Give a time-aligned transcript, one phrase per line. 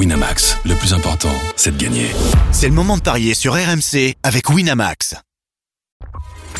[0.00, 2.06] Winamax, le plus important, c'est de gagner.
[2.52, 5.14] C'est le moment de parier sur RMC avec Winamax.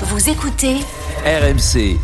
[0.03, 0.77] Vous écoutez
[1.25, 1.97] RMC.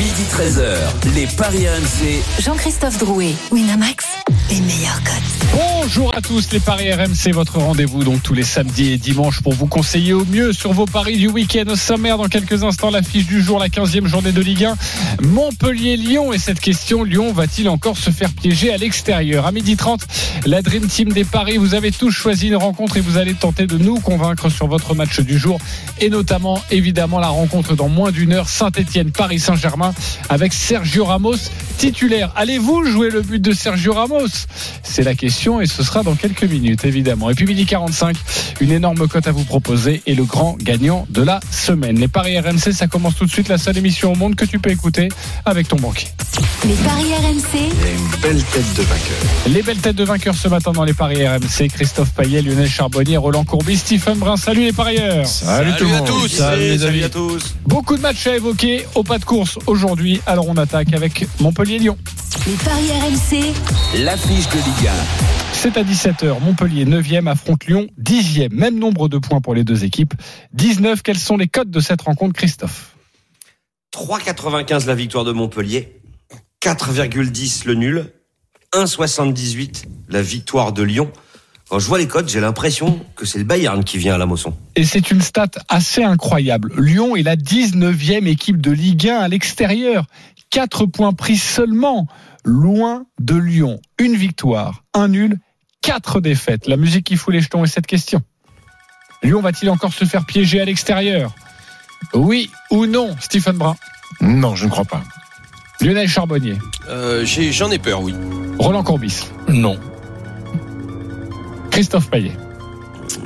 [0.00, 2.22] Midi 13h, les Paris RMC.
[2.42, 4.06] Jean-Christophe Drouet, Winamax,
[4.48, 5.30] les meilleurs codes.
[5.52, 9.52] Bonjour à tous les Paris RMC, votre rendez-vous donc tous les samedis et dimanches pour
[9.52, 12.16] vous conseiller au mieux sur vos paris du week-end au sommaire.
[12.16, 14.76] Dans quelques instants, l'affiche du jour, la 15e journée de Ligue 1,
[15.22, 16.32] Montpellier-Lyon.
[16.32, 19.44] Et cette question, Lyon va-t-il encore se faire piéger à l'extérieur?
[19.44, 20.06] À midi 30,
[20.46, 23.66] la Dream Team des Paris, vous avez tous choisi une rencontre et vous allez tenter
[23.66, 25.58] de nous convaincre sur votre match du jour
[26.00, 29.89] et notamment évidemment la rencontre dans moins d'une heure Saint-Etienne-Paris-Saint-Germain
[30.28, 31.36] avec Sergio Ramos
[31.78, 32.30] titulaire.
[32.36, 34.26] Allez-vous jouer le but de Sergio Ramos?
[34.82, 37.30] C'est la question et ce sera dans quelques minutes évidemment.
[37.30, 38.16] Et puis midi 45,
[38.60, 41.98] une énorme cote à vous proposer et le grand gagnant de la semaine.
[41.98, 44.58] Les paris RMC, ça commence tout de suite, la seule émission au monde que tu
[44.58, 45.08] peux écouter
[45.46, 46.08] avec ton banquier.
[46.66, 49.16] Les paris RMC, une belle tête de vainqueur.
[49.48, 53.16] Les belles têtes de vainqueurs ce matin dans les paris RMC, Christophe Payet, Lionel Charbonnier,
[53.16, 54.36] Roland Courbis, Stephen Brun.
[54.36, 55.26] Salut les parieurs.
[55.26, 56.02] Salut, tout le monde.
[56.02, 56.28] à tous.
[56.28, 57.04] Salut, les Salut amis.
[57.04, 57.54] à tous.
[57.66, 59.79] Beaucoup de matchs à évoquer au pas de course aujourd'hui.
[60.26, 61.96] Alors on attaque avec Montpellier-Lyon.
[62.46, 63.54] les paris RMC,
[64.04, 64.90] L'affiche de Ligue
[65.54, 66.38] C'est à 17h.
[66.40, 68.52] Montpellier 9e affronte Lyon 10e.
[68.52, 70.12] Même nombre de points pour les deux équipes.
[70.52, 71.02] 19.
[71.02, 72.94] Quels sont les codes de cette rencontre, Christophe?
[73.94, 76.00] 3,95 la victoire de Montpellier,
[76.62, 78.12] 4,10 le nul,
[78.74, 81.10] 1,78 la victoire de Lyon.
[81.70, 84.26] Quand je vois les codes, j'ai l'impression que c'est le Bayern qui vient à la
[84.26, 84.52] Mosson.
[84.74, 86.72] Et c'est une stat assez incroyable.
[86.76, 90.04] Lyon est la 19e équipe de Ligue 1 à l'extérieur.
[90.50, 92.08] 4 points pris seulement.
[92.44, 93.80] Loin de Lyon.
[93.98, 95.38] Une victoire, un nul,
[95.82, 96.66] 4 défaites.
[96.66, 98.20] La musique qui fout les jetons est cette question.
[99.22, 101.32] Lyon va-t-il encore se faire piéger à l'extérieur?
[102.14, 103.76] Oui ou non, Stephen Brun?
[104.20, 105.04] Non, je ne crois pas.
[105.80, 106.56] Lionel Charbonnier
[106.88, 108.14] Euh, J'en ai peur, oui.
[108.58, 109.78] Roland Courbis Non.
[111.70, 112.32] Christophe Payet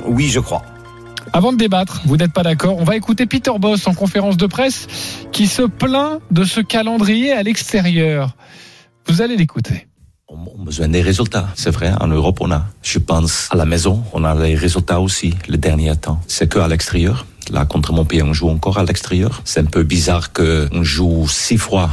[0.05, 0.63] Oui, je crois.
[1.33, 4.45] Avant de débattre, vous n'êtes pas d'accord, on va écouter Peter Boss en conférence de
[4.45, 4.87] presse
[5.31, 8.35] qui se plaint de ce calendrier à l'extérieur.
[9.07, 9.87] Vous allez l'écouter.
[10.27, 11.91] On a besoin des résultats, c'est vrai.
[11.99, 15.57] En Europe, on a, je pense, à la maison, on a les résultats aussi, le
[15.57, 16.21] dernier temps.
[16.27, 17.25] C'est que à l'extérieur.
[17.51, 19.41] Là, contre Montpellier, on joue encore à l'extérieur.
[19.45, 21.89] C'est un peu bizarre que on joue six fois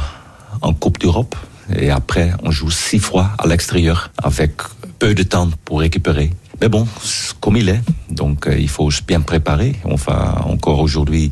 [0.61, 1.35] en Coupe d'Europe
[1.75, 4.53] et après, on joue six fois à l'extérieur avec
[4.99, 6.31] peu de temps pour récupérer.
[6.61, 6.87] Mais bon,
[7.39, 7.81] comme il est.
[8.09, 9.75] Donc, euh, il faut se bien préparer.
[9.85, 11.31] On va encore aujourd'hui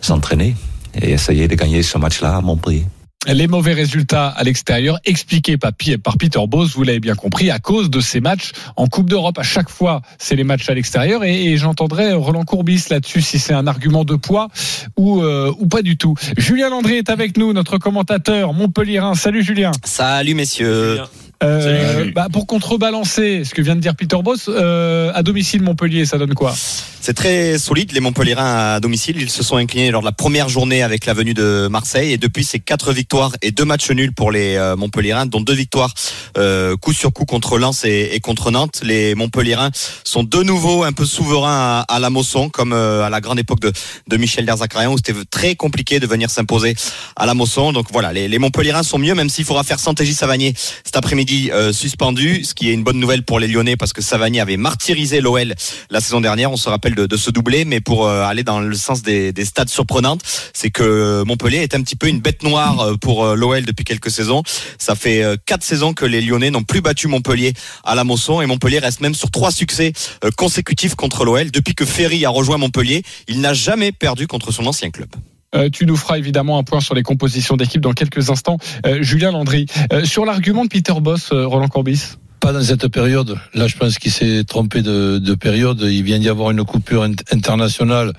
[0.00, 0.54] s'entraîner
[0.94, 2.84] et essayer de gagner ce match-là à Montpellier.
[3.26, 7.90] Les mauvais résultats à l'extérieur expliqués par, Peter Boss, vous l'avez bien compris, à cause
[7.90, 9.38] de ces matchs en Coupe d'Europe.
[9.38, 13.38] À chaque fois, c'est les matchs à l'extérieur et, et j'entendrai Roland Courbis là-dessus si
[13.38, 14.48] c'est un argument de poids
[14.96, 16.14] ou, euh, ou pas du tout.
[16.36, 19.14] Julien Landry est avec nous, notre commentateur Montpellierin.
[19.14, 19.72] Salut Julien.
[19.84, 21.00] Salut messieurs.
[21.42, 22.12] Euh, Salut.
[22.12, 26.18] bah, pour contrebalancer ce que vient de dire Peter Boss, euh, à domicile Montpellier, ça
[26.18, 26.52] donne quoi?
[27.00, 29.16] C'est très solide les Montpellierins à domicile.
[29.20, 32.18] Ils se sont inclinés lors de la première journée avec la venue de Marseille et
[32.18, 35.94] depuis c'est quatre victoires et deux matchs nuls pour les euh, Montpellierins, dont deux victoires
[36.36, 38.80] euh, coup sur coup contre Lens et, et contre Nantes.
[38.82, 39.70] Les Montpellierins
[40.02, 43.38] sont de nouveau un peu souverains à, à la Mosson, comme euh, à la grande
[43.38, 43.72] époque de,
[44.08, 46.74] de Michel Derzakarian où c'était très compliqué de venir s'imposer
[47.14, 47.72] à la Mosson.
[47.72, 50.52] Donc voilà, les, les Montpellierins sont mieux, même s'il faudra faire Santégie Savanier
[50.84, 54.00] cet après-midi euh, suspendu, ce qui est une bonne nouvelle pour les Lyonnais parce que
[54.00, 55.54] Savanier avait martyrisé l'OL
[55.90, 56.50] la saison dernière.
[56.50, 59.32] On se rappelle de, de ce doublé, mais pour euh, aller dans le sens des,
[59.32, 60.22] des stades surprenantes,
[60.54, 64.10] c'est que Montpellier est un petit peu une bête noire euh, pour l'OL depuis quelques
[64.10, 64.42] saisons.
[64.78, 67.52] Ça fait quatre saisons que les Lyonnais n'ont plus battu Montpellier
[67.84, 69.92] à la Mosson et Montpellier reste même sur trois succès
[70.36, 71.50] consécutifs contre l'OL.
[71.50, 75.08] Depuis que Ferry a rejoint Montpellier, il n'a jamais perdu contre son ancien club.
[75.54, 78.58] Euh, tu nous feras évidemment un point sur les compositions d'équipe dans quelques instants.
[78.86, 83.38] Euh, Julien Landry, euh, sur l'argument de Peter Boss, Roland Courbis Pas dans cette période.
[83.54, 85.80] Là, je pense qu'il s'est trompé de, de période.
[85.80, 88.12] Il vient d'y avoir une coupure int- internationale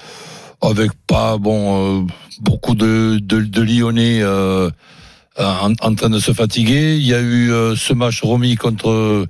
[0.61, 2.07] avec pas bon
[2.41, 6.97] beaucoup de, de, Lyonnais en, en train de se fatiguer.
[6.97, 9.25] Il y a eu ce match remis contre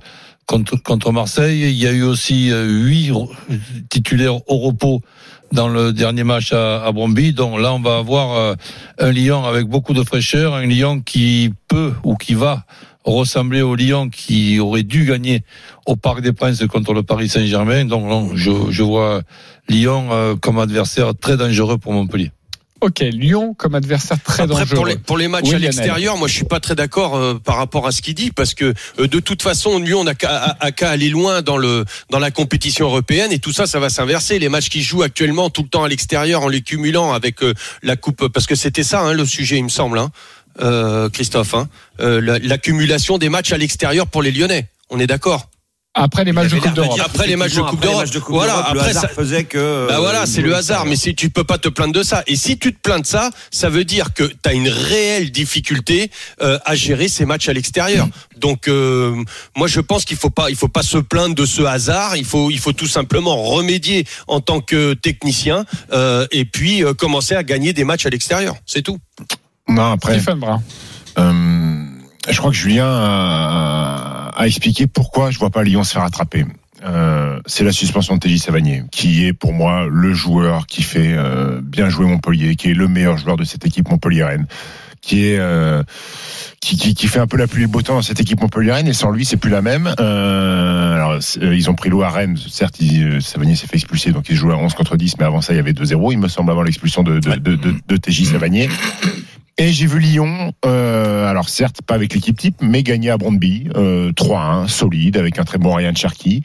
[0.46, 1.60] contre contre Marseille.
[1.70, 3.28] Il y a eu aussi huit re-
[3.90, 5.02] titulaires au repos
[5.52, 7.32] dans le dernier match à, à Bromby.
[7.32, 8.54] Donc là, on va avoir euh,
[8.98, 12.64] un Lyon avec beaucoup de fraîcheur, un Lyon qui peut ou qui va
[13.04, 15.42] ressembler au Lyon qui aurait dû gagner
[15.86, 17.84] au Parc des Princes contre le Paris Saint-Germain.
[17.84, 19.22] Donc je, je vois
[19.68, 22.30] Lyon euh, comme adversaire très dangereux pour Montpellier.
[22.80, 24.74] Ok, Lyon comme adversaire très Après, dangereux.
[24.74, 27.34] pour les, pour les matchs Oui, à l'extérieur, moi je suis pas très d'accord euh,
[27.34, 30.56] par rapport à ce qu'il dit parce que euh, de toute façon, Lyon n'a qu'à
[30.74, 34.38] qu'à aller loin dans le dans la compétition européenne et tout ça, ça va s'inverser.
[34.38, 37.52] Les matchs qui jouent actuellement tout le temps à l'extérieur en les cumulant avec euh,
[37.82, 40.10] la coupe, parce que c'était ça hein, le sujet, il me semble, hein,
[40.62, 41.68] euh, Christophe, hein,
[42.00, 44.68] euh, la- l'accumulation des matchs à l'extérieur pour les Lyonnais.
[44.88, 45.49] On est d'accord.
[45.92, 47.00] Après les matchs de Coupe d'Europe.
[47.04, 48.06] Après les matchs de Coupe d'Europe.
[48.28, 49.88] Voilà, le après, hasard ça- faisait que.
[49.88, 50.86] Bah euh, voilà, c'est le hasard.
[50.86, 53.06] Mais si tu peux pas te plaindre de ça, et si tu te plains de
[53.06, 57.48] ça, ça veut dire que tu as une réelle difficulté euh, à gérer ces matchs
[57.48, 58.08] à l'extérieur.
[58.36, 59.16] Donc euh,
[59.56, 62.16] moi je pense qu'il faut pas, il faut pas se plaindre de ce hasard.
[62.16, 66.94] Il faut, il faut tout simplement remédier en tant que technicien euh, et puis euh,
[66.94, 68.54] commencer à gagner des matchs à l'extérieur.
[68.64, 68.98] C'est tout.
[69.68, 70.62] Non, après, Stephen Brun.
[71.18, 71.84] euh,
[72.28, 72.86] je crois que Julien
[74.40, 76.46] a expliqué pourquoi je vois pas Lyon se faire attraper.
[76.82, 81.12] Euh, c'est la suspension de TJ Savanier, qui est pour moi le joueur qui fait
[81.12, 84.46] euh, bien jouer Montpellier, qui est le meilleur joueur de cette équipe Montpellier-Rennes,
[85.02, 85.82] qui est euh,
[86.60, 88.88] qui, qui, qui fait un peu la pluie et beau temps dans cette équipe Montpellier-Rennes,
[88.88, 89.92] et sans lui, c'est plus la même.
[90.00, 93.76] Euh, alors, euh, ils ont pris l'eau à Rennes, certes, il, euh, Savanier s'est fait
[93.76, 96.12] expulser, donc il joue à 11 contre 10, mais avant ça, il y avait 2-0,
[96.12, 98.70] il me semble, avant l'expulsion de, de, de, de, de TJ Savanier.
[99.58, 103.68] Et j'ai vu Lyon, euh, alors certes pas avec l'équipe type, mais gagner à Brondby,
[103.76, 106.42] euh, 3-1, solide, avec un très bon Ryan Cherky.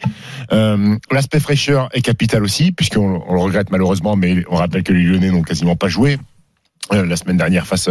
[0.52, 4.92] Euh, L'aspect fraîcheur est capital aussi, puisqu'on on le regrette malheureusement, mais on rappelle que
[4.92, 6.18] les Lyonnais n'ont quasiment pas joué.
[6.94, 7.90] euh, la semaine dernière face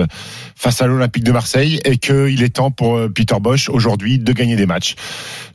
[0.55, 4.33] face à l'Olympique de Marseille et qu'il est temps pour euh, Peter Bosch aujourd'hui de
[4.33, 4.95] gagner des matchs.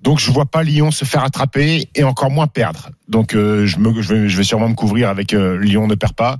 [0.03, 2.89] Donc je vois pas Lyon se faire attraper et encore moins perdre.
[3.07, 6.37] Donc euh, je, me, je, vais, sûrement me couvrir avec euh, Lyon ne perd pas,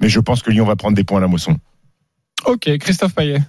[0.00, 1.56] mais je pense que Lyon va prendre des points à la moisson.
[2.46, 3.40] Ok, Christophe Payet.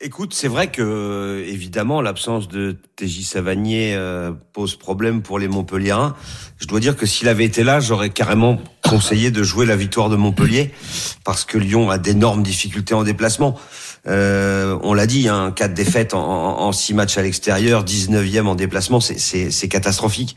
[0.00, 6.14] Écoute, c'est vrai que évidemment l'absence de TJ Savanier euh, pose problème pour les Montpelliérains.
[6.58, 10.10] Je dois dire que s'il avait été là, j'aurais carrément conseillé de jouer la victoire
[10.10, 10.72] de Montpellier
[11.24, 13.58] parce que Lyon a d'énormes difficultés en déplacement.
[14.06, 18.54] Euh, on l'a dit, hein, quatre défaites en, en, six matchs à l'extérieur, 19e en
[18.56, 20.36] déplacement, c'est catastrophique.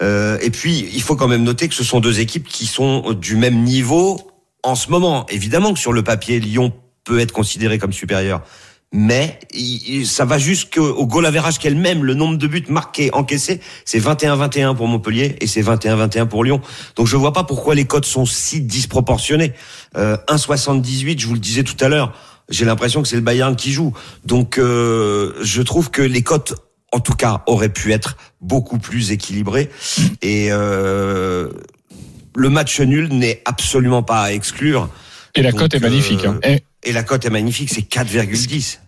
[0.00, 3.12] Euh, et puis, il faut quand même noter que ce sont deux équipes qui sont
[3.12, 4.31] du même niveau
[4.62, 5.26] en ce moment.
[5.28, 6.72] Évidemment que sur le papier, Lyon
[7.04, 8.42] peut être considéré comme supérieur
[8.92, 9.38] mais
[10.04, 14.86] ça va jusqu'au goal average qu'elle-même, le nombre de buts marqués, encaissés, c'est 21-21 pour
[14.86, 16.60] Montpellier et c'est 21-21 pour Lyon.
[16.96, 19.54] Donc je vois pas pourquoi les cotes sont si disproportionnées.
[19.96, 22.14] Euh, 1,78, je vous le disais tout à l'heure,
[22.50, 23.94] j'ai l'impression que c'est le Bayern qui joue.
[24.26, 26.54] Donc euh, je trouve que les cotes,
[26.92, 29.70] en tout cas, auraient pu être beaucoup plus équilibrées
[30.20, 31.48] et euh,
[32.36, 34.88] le match nul n'est absolument pas à exclure.
[35.34, 36.24] Et la cote est euh, magnifique.
[36.24, 36.38] hein.
[36.44, 38.78] Et Et la cote est magnifique, c'est 4,10.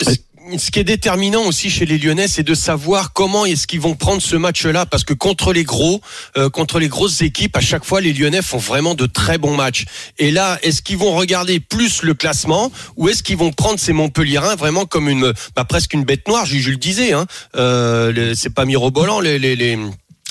[0.00, 0.10] Ce-
[0.58, 3.96] Ce qui est déterminant aussi chez les Lyonnais, c'est de savoir comment est-ce qu'ils vont
[3.96, 6.00] prendre ce match-là, parce que contre les gros,
[6.36, 9.56] euh, contre les grosses équipes, à chaque fois les Lyonnais font vraiment de très bons
[9.56, 9.86] matchs.
[10.18, 13.92] Et là, est-ce qu'ils vont regarder plus le classement, ou est-ce qu'ils vont prendre ces
[13.92, 17.26] Montpelliérains vraiment comme une, bah, presque une bête noire, Juju le disait, hein,
[17.56, 19.76] euh, c'est pas mirobolant les, les, les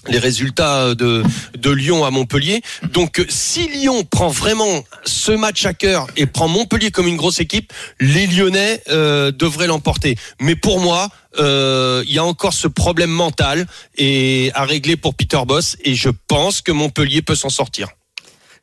[0.08, 1.24] les résultats de,
[1.58, 2.62] de Lyon à Montpellier.
[2.94, 7.18] Donc euh, si Lyon prend vraiment ce match à cœur et prend Montpellier comme une
[7.18, 10.18] grosse équipe, les Lyonnais euh, devraient l'emporter.
[10.40, 11.10] Mais pour moi,
[11.40, 13.68] euh, il y a encore ce problème mental
[13.98, 17.90] et à régler pour Peter Boss et je pense que Montpellier peut s'en sortir.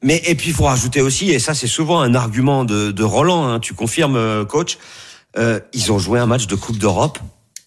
[0.02, 3.04] Mais et puis il faut rajouter aussi, et ça c'est souvent un argument de, de
[3.04, 4.78] Roland, hein, tu confirmes, euh, coach,
[5.38, 7.18] euh, ils ont joué un match de Coupe d'Europe,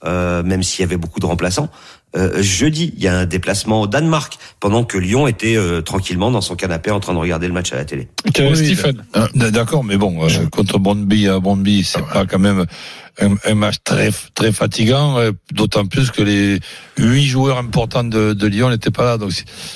[0.03, 1.69] même s'il y avait beaucoup de remplaçants.
[2.15, 6.31] Euh, jeudi, il y a un déplacement au Danemark, pendant que Lyon était euh, tranquillement
[6.31, 8.07] dans son canapé en train de regarder le match à la télé.
[8.55, 9.03] Stephen.
[9.13, 12.65] Ah, d- D'accord, mais bon, euh, contre Brondby à Brondby, c'est pas quand même
[13.19, 16.59] un, match très très fatigant, euh, d'autant plus que les
[16.97, 19.17] huit joueurs importants de, Lyon n'étaient pas là.
[19.17, 19.31] Donc,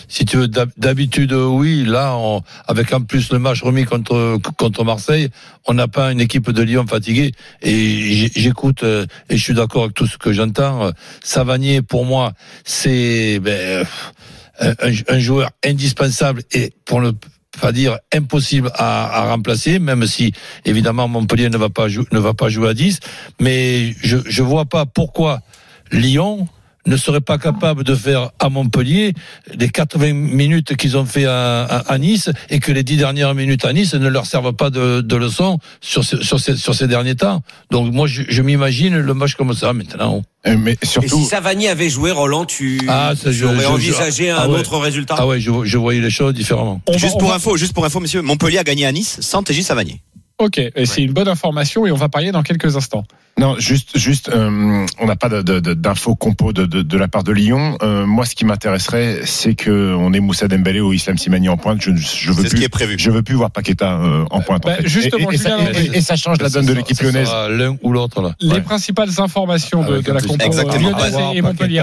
[0.08, 3.86] si, tu veux, d'hab- d'habitude, euh, oui, là, on- avec en plus le match remis
[3.86, 5.30] contre contre Marseille,
[5.66, 7.32] on n'a pas une équipe de Lyon fatiguée.
[7.62, 10.92] Et j'écoute euh, et je suis d'accord avec tout ce que j'entends.
[11.24, 13.86] Savanier, pour moi, c'est ben,
[14.60, 17.12] un, un joueur indispensable et pour ne
[17.62, 20.34] pas dire impossible à, à remplacer, même si
[20.66, 23.00] évidemment Montpellier ne va pas ne va pas jouer à 10,
[23.40, 25.42] mais je je vois pas pourquoi
[25.92, 26.48] Lyon
[26.90, 29.14] ne serait pas capable de faire à Montpellier
[29.58, 33.34] les 80 minutes qu'ils ont fait à, à, à Nice et que les 10 dernières
[33.36, 36.76] minutes à Nice ne leur servent pas de, de leçon sur, ce- sur, ces, sur
[36.76, 37.42] ces derniers temps.
[37.72, 40.24] Donc moi je, je m'imagine le match comme ça maintenant.
[40.48, 43.60] Euh, Mais Et surtout, si Savanier avait joué, Roland, tu, Ah, ça, tu je- aurais
[43.60, 44.60] je- envisagé ah un ouais.
[44.60, 45.16] autre résultat?
[45.18, 46.82] Ah ouais, je, je voyais les choses différemment.
[46.88, 49.44] On Juste pour va- info, juste pour info, monsieur, Montpellier a gagné à Nice sans
[49.44, 50.02] TJ Savanier.
[50.38, 53.04] Ok, et c'est une bonne information et on va parier dans quelques instants.
[53.40, 56.98] Non, juste, juste, euh, on n'a pas de- de- de- d'infos compo de, de, de
[56.98, 57.78] la part de Lyon.
[57.82, 61.58] Euh, moi, ce qui m'intéresserait, c'est que on ait Moussa Dembélé ou Islam Simani en
[61.58, 61.82] pointe.
[61.82, 62.96] Je, je veux C'est ce qui plus, est prévu.
[63.00, 64.66] je veux plus voir Paqueta euh, en pointe.
[64.66, 64.88] en Bah, fait.
[64.88, 67.30] justement, et, et, ça, Julien, et- et ça change la donne de l'équipe Ça lyonnaise.
[67.50, 68.36] L'un ou l'autre là.
[68.42, 68.62] Les Ouais.
[68.62, 70.90] principales informations de, Avec de la plus- compo Exactement.
[70.90, 71.82] lyonnaise Avoir et Montpellier.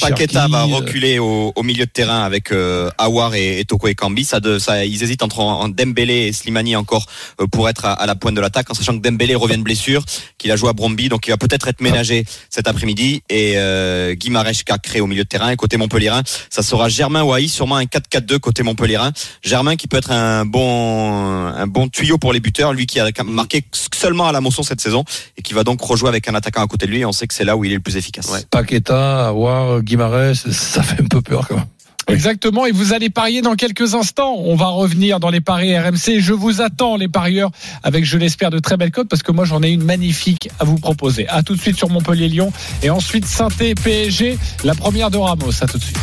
[0.00, 3.88] Paqueta, Alors, va reculer au, au milieu de terrain avec euh, Awar et, et Toko
[3.88, 4.24] Ekambi.
[4.24, 7.06] Ça, de, ça, ils hésitent entre en, en Dembélé et Slimani encore
[7.40, 9.62] euh, pour être à, à la pointe de l'attaque, en sachant que Dembélé revient de
[9.62, 10.02] blessure,
[10.38, 13.22] qu'il a joué à Bromby Donc il va peut-être être ménagé cet après-midi.
[13.28, 15.54] Et euh, Guimarães Cacré au milieu de terrain.
[15.56, 19.12] Côté Montpellierin, ça sera Germain Wai, sûrement un 4-4-2 côté Montpellierin.
[19.42, 23.08] Germain qui peut être un bon un bon tuyau pour les buteurs, lui qui a
[23.24, 25.04] marqué seulement à la motion cette saison
[25.36, 27.04] et qui va donc rejouer avec un attaquant à côté de lui.
[27.04, 28.46] On sait que c'est là où il est le plus efficace.
[28.50, 31.66] Paqueta, Awar, Guimarães, ça fait un peu peur quand même.
[32.08, 34.34] Exactement, et vous allez parier dans quelques instants.
[34.38, 36.20] On va revenir dans les paris RMC.
[36.20, 37.50] Je vous attends, les parieurs,
[37.82, 40.64] avec, je l'espère, de très belles cotes, parce que moi, j'en ai une magnifique à
[40.64, 41.26] vous proposer.
[41.28, 45.62] À tout de suite sur Montpellier-Lyon, et ensuite Saint-PSG, la première de Ramos.
[45.62, 45.98] À tout de suite.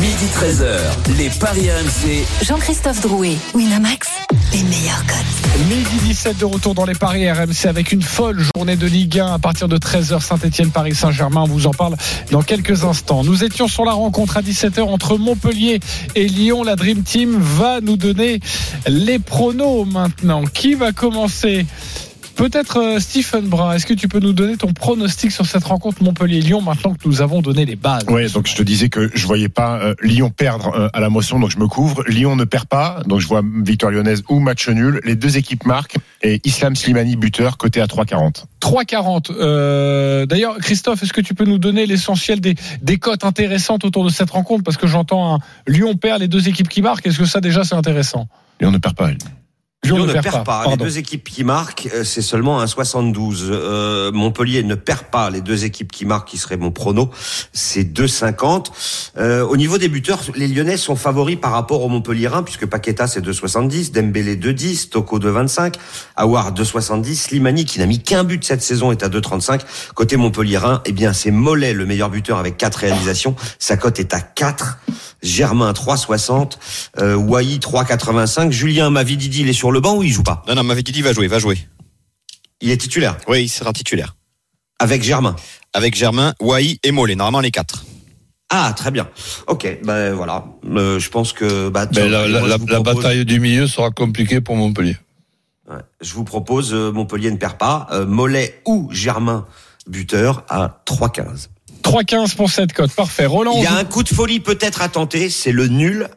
[0.00, 2.24] Midi 13h, les Paris RMC.
[2.42, 4.08] Jean-Christophe Drouet, Winamax,
[4.54, 5.40] les meilleurs cotes.
[5.68, 9.34] Midi 17 de retour dans les paris RMC avec une folle journée de Ligue 1
[9.34, 11.42] à partir de 13h Saint-Etienne Paris Saint-Germain.
[11.42, 11.96] On vous en parle
[12.30, 13.24] dans quelques instants.
[13.24, 15.80] Nous étions sur la rencontre à 17h entre Montpellier
[16.14, 16.62] et Lyon.
[16.62, 18.40] La Dream Team va nous donner
[18.86, 20.44] les pronos maintenant.
[20.44, 21.66] Qui va commencer?
[22.36, 26.02] Peut-être euh, Stephen Brun, est-ce que tu peux nous donner ton pronostic sur cette rencontre
[26.02, 28.04] Montpellier-Lyon maintenant que nous avons donné les bases?
[28.08, 31.10] Oui, donc je te disais que je voyais pas euh, Lyon perdre euh, à la
[31.10, 32.02] motion, donc je me couvre.
[32.08, 35.00] Lyon ne perd pas, donc je vois victoire lyonnaise ou match nul.
[35.04, 38.44] Les deux équipes marquent et Islam Slimani buteur côté à 3,40.
[38.60, 39.32] 3,40.
[39.38, 44.04] Euh, D'ailleurs, Christophe, est-ce que tu peux nous donner l'essentiel des, des cotes intéressantes autour
[44.04, 44.62] de cette rencontre?
[44.64, 47.06] Parce que j'entends un Lyon perd les deux équipes qui marquent.
[47.06, 48.28] Est-ce que ça déjà c'est intéressant?
[48.60, 49.10] Lyon ne perd pas.
[49.82, 50.66] Lyon, ne, perd, pas.
[50.68, 53.48] Les deux équipes qui marquent, euh, c'est seulement un 72.
[53.50, 55.30] Euh, Montpellier ne perd pas.
[55.30, 57.08] Les deux équipes qui marquent, qui serait mon prono,
[57.54, 58.66] c'est 2,50.
[59.16, 63.06] Euh, au niveau des buteurs, les Lyonnais sont favoris par rapport au Montpellierin, puisque Paqueta
[63.06, 65.76] c'est 2,70, Dembélé 2,10, Toko 2,25,
[66.14, 69.62] Awar 2,70, Slimani qui n'a mis qu'un but cette saison est à 2,35.
[69.94, 73.34] Côté Montpellierin, eh bien c'est Mollet le meilleur buteur avec quatre réalisations.
[73.58, 74.78] Sa cote est à 4.
[75.22, 76.52] Germain 3,60,
[76.98, 78.50] euh, Wai 3,85.
[78.50, 80.42] Julien Mavididi, il est sur le banc ou il joue pas?
[80.48, 81.58] Non, non, Mavididi va jouer, va jouer.
[82.60, 83.16] Il est titulaire?
[83.28, 84.16] Oui, il sera titulaire.
[84.78, 85.36] Avec Germain?
[85.72, 87.84] Avec Germain, Wai et Mollet, normalement les quatre.
[88.48, 89.08] Ah, très bien.
[89.46, 90.44] Ok, ben voilà.
[90.66, 91.68] Euh, je pense que...
[91.68, 94.96] Bah, tiens, Mais la, bataille du milieu sera compliquée pour Montpellier.
[95.70, 95.78] Ouais.
[96.00, 99.46] Je vous propose, euh, Montpellier ne perd pas, euh, Mollet ou Germain
[99.86, 101.48] buteur à 3,15.
[101.82, 102.92] 3,15 pour cette cote.
[102.92, 103.26] Parfait.
[103.26, 106.08] Roland, Il y a un coup de folie peut-être à tenter, c'est le nul.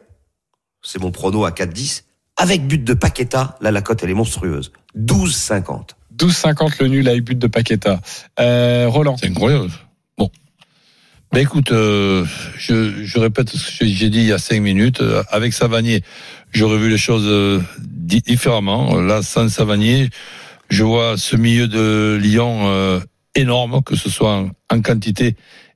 [0.82, 2.02] C'est mon prono à 4,10.
[2.36, 4.72] Avec but de Paqueta, là la cote elle est monstrueuse.
[4.98, 5.90] 12,50.
[6.16, 8.00] 12,50 le nul avec but de Paqueta.
[8.40, 9.16] Euh, Roland.
[9.16, 9.70] C'est incroyable.
[10.18, 10.30] Bon.
[11.32, 12.24] Ben écoute, euh,
[12.56, 15.00] je, je répète ce que j'ai dit il y a cinq minutes.
[15.00, 16.02] Euh, Avec Savanier,
[16.52, 19.00] j'aurais vu les choses euh, di- différemment.
[19.00, 20.10] Là, sans Savanier,
[20.70, 23.00] je vois ce milieu de Lyon euh,
[23.34, 25.34] énorme, que ce soit en, en quantité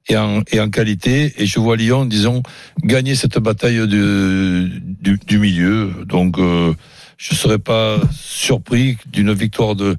[0.09, 1.35] et en, et en qualité.
[1.39, 2.43] Et je vois Lyon, disons,
[2.83, 5.93] gagner cette bataille du, du, du milieu.
[6.07, 6.73] Donc, euh,
[7.17, 9.97] je serais pas surpris d'une victoire de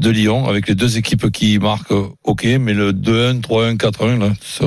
[0.00, 4.32] de Lyon avec les deux équipes qui marquent, ok, mais le 2-1, 3-1, 4-1, là,
[4.40, 4.64] ça,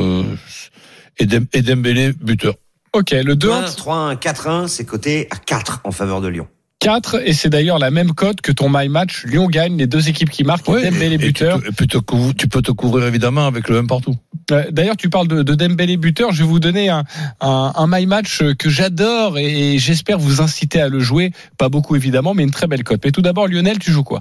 [1.19, 2.55] et, Dem- et Dembélé buteur.
[2.91, 6.47] Ok, le 2-1, 3-1, 4-1, c'est coté à 4 en faveur de Lyon.
[6.81, 9.23] 4, et c'est d'ailleurs la même cote que ton My Match.
[9.25, 11.61] Lyon gagne, les deux équipes qui marquent, Ouais, Dembélé et, buteur.
[11.61, 14.15] te tu peux te couvrir évidemment avec le 1 partout.
[14.51, 16.31] Euh, D'ailleurs, tu parles de, de Dembélé buteur.
[16.31, 17.03] Je vais vous donner un,
[17.39, 21.31] un, un My Match que j'adore et, et j'espère vous inciter à le jouer.
[21.59, 23.01] Pas beaucoup évidemment, mais une très belle cote.
[23.05, 24.19] Mais tout d'abord, Lionel, tu joues quoi?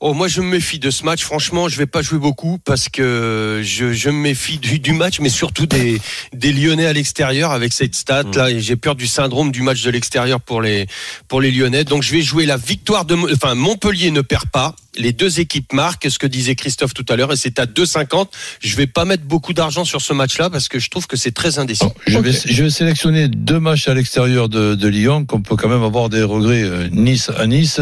[0.00, 1.22] Oh, moi, je me méfie de ce match.
[1.22, 5.18] Franchement, je vais pas jouer beaucoup parce que je, je me méfie du, du match,
[5.20, 5.98] mais surtout des,
[6.34, 8.50] des Lyonnais à l'extérieur avec cette stat là.
[8.50, 10.86] Et j'ai peur du syndrome du match de l'extérieur pour les
[11.28, 11.84] pour les Lyonnais.
[11.84, 14.74] Donc, je vais jouer la victoire de, enfin, Montpellier ne perd pas.
[14.96, 18.28] Les deux équipes marquent, ce que disait Christophe tout à l'heure, et c'est à 2,50.
[18.62, 21.32] Je vais pas mettre beaucoup d'argent sur ce match-là parce que je trouve que c'est
[21.32, 21.82] très indécis.
[21.84, 25.56] Bon, je, vais, je vais sélectionner deux matchs à l'extérieur de, de Lyon qu'on peut
[25.56, 26.62] quand même avoir des regrets.
[26.62, 27.80] euh, Nice à Nice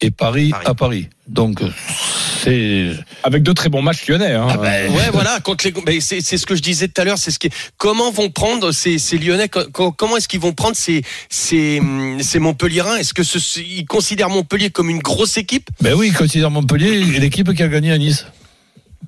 [0.00, 0.64] et Paris, Paris.
[0.66, 1.08] à Paris.
[1.28, 1.60] Donc,
[2.42, 2.90] c'est.
[3.22, 4.32] Avec deux très bons matchs lyonnais.
[4.32, 4.46] Hein.
[4.50, 5.40] Ah ben, ouais, voilà.
[5.40, 7.18] Contre les, ben, c'est, c'est ce que je disais tout à l'heure.
[7.18, 7.48] C'est ce qui,
[7.78, 9.48] comment vont prendre ces, ces Lyonnais?
[9.48, 11.80] Co- co- Comment est-ce qu'ils vont prendre ces, ces,
[12.20, 12.96] ces Montpellierins?
[12.96, 15.70] Est-ce que ce, ils considèrent Montpellier comme une grosse équipe?
[15.80, 18.26] Ben oui, considère Montpellier l'équipe qui a gagné à Nice.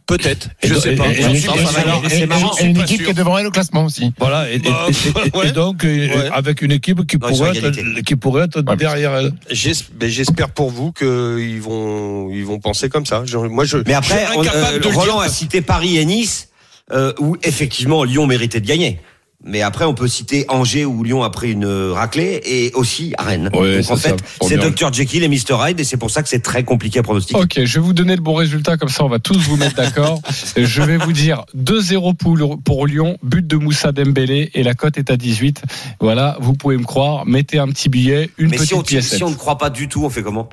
[0.07, 0.49] Peut-être.
[0.63, 1.07] Je do- sais pas.
[1.09, 4.13] et- une équipe qui est devant elle au classement aussi.
[4.19, 5.49] Voilà, et, et- Bah, et- et- ouais.
[5.49, 6.31] et donc euh, Ouais.
[6.33, 9.33] avec une équipe qui Non, pourrait être, qui pourrait être Ouais, derrière elle.
[9.51, 9.73] J'es-
[10.03, 13.23] j'espère pour vous qu'ils vont, ils vont penser comme ça.
[13.25, 13.79] Je- moi, je.
[13.87, 16.49] Mais après, je suis on- euh, de Roland dire a cité Paris et Nice,
[16.93, 19.01] euh, où effectivement Lyon méritait de gagner.
[19.47, 23.23] Mais après, on peut citer Angers où Lyon a pris une raclée et aussi à
[23.25, 23.49] Rennes.
[23.55, 24.57] Ouais, Donc en c'est fait, c'est.
[24.57, 27.39] Dr Jekyll et Mr Hyde et c'est pour ça que c'est très compliqué à pronostiquer.
[27.41, 29.77] Ok, je vais vous donner le bon résultat, comme ça on va tous vous mettre
[29.77, 30.21] d'accord.
[30.57, 34.99] je vais vous dire 2-0 pour, pour Lyon, but de Moussa Dembélé et la cote
[34.99, 35.63] est à 18.
[36.01, 39.15] Voilà, vous pouvez me croire, mettez un petit billet, une Mais petite si on, pièce.
[39.17, 40.49] si on ne croit pas du tout, on fait comment?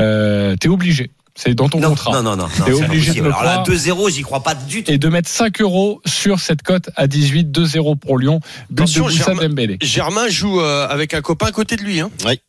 [0.00, 1.10] Euh, T'es obligé.
[1.40, 2.10] C'est dans ton Non, contrat.
[2.14, 2.48] non, non, non.
[2.58, 3.68] non, T'es c'est obligé de me Alors là, croire.
[3.68, 4.90] 2-0, j'y crois pas du tout.
[4.90, 8.40] Et de mettre 5 euros sur cette cote à 18, 2-0 pour Lyon.
[8.70, 9.76] But Attention, de Germain- Dembélé.
[9.80, 12.00] Germain joue euh, avec un copain à côté de lui.
[12.00, 12.10] Hein.
[12.24, 12.40] Ouais,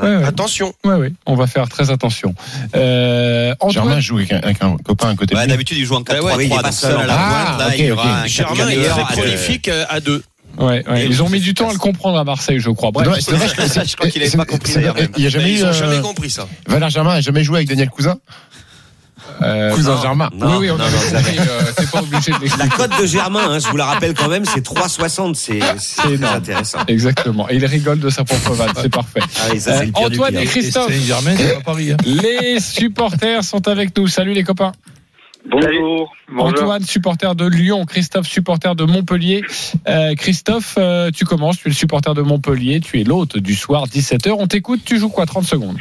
[0.00, 0.24] ouais.
[0.24, 0.74] Attention.
[0.84, 2.34] Ouais, ouais, on va faire très attention.
[2.76, 5.52] Euh, Antoine, Germain joue avec un, avec un copain à côté de Ouais, lui.
[5.52, 6.20] D'habitude, il joue en 4-3-3.
[6.22, 8.02] Ouais, ouais, il est pas seul à la Ah, pointe, là, ok, il y aura
[8.04, 8.10] ok.
[8.22, 10.22] un Germain est très prolifique euh, à deux.
[10.58, 12.88] Ouais, ils ont mis du temps à le comprendre à Marseille, je crois.
[12.88, 14.72] C'est Bref, dommage- c'est dommage que- je crois qu'il avait c'est- pas compris.
[15.16, 16.46] Il n'y a jamais ils ont jamais euh, compris ça.
[16.66, 18.16] Valère Germain n'a jamais joué avec Daniel Cousin
[19.42, 20.30] euh, Cousin non, Germain.
[20.34, 21.36] non, oui, oui, on non, vous compris.
[21.38, 24.44] euh, pas obligé de La cote de Germain, hein, je vous la rappelle quand même,
[24.44, 25.34] c'est 3,60.
[25.34, 26.36] C'est c'est très énorme.
[26.36, 26.78] intéressant.
[26.86, 27.48] Exactement.
[27.50, 28.70] Et il rigole de sa propre vanne.
[28.80, 29.20] C'est parfait.
[29.38, 30.92] Ah oui, ça, Euh, Antoine et Christophe.
[31.64, 31.92] Paris.
[31.92, 31.96] hein.
[32.04, 34.06] Les supporters sont avec nous.
[34.06, 34.72] Salut les copains.
[35.48, 36.12] Bonjour.
[36.36, 37.84] Antoine, supporter de Lyon.
[37.84, 39.42] Christophe, supporter de Montpellier.
[39.88, 41.58] Euh, Christophe, euh, tu commences.
[41.58, 42.80] Tu es le supporter de Montpellier.
[42.80, 44.34] Tu es l'hôte du soir, 17h.
[44.38, 44.80] On t'écoute.
[44.84, 45.26] Tu joues quoi?
[45.26, 45.78] 30 secondes.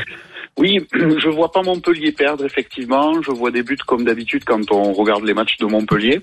[0.57, 3.21] Oui, je vois pas Montpellier perdre effectivement.
[3.21, 6.21] Je vois des buts comme d'habitude quand on regarde les matchs de Montpellier.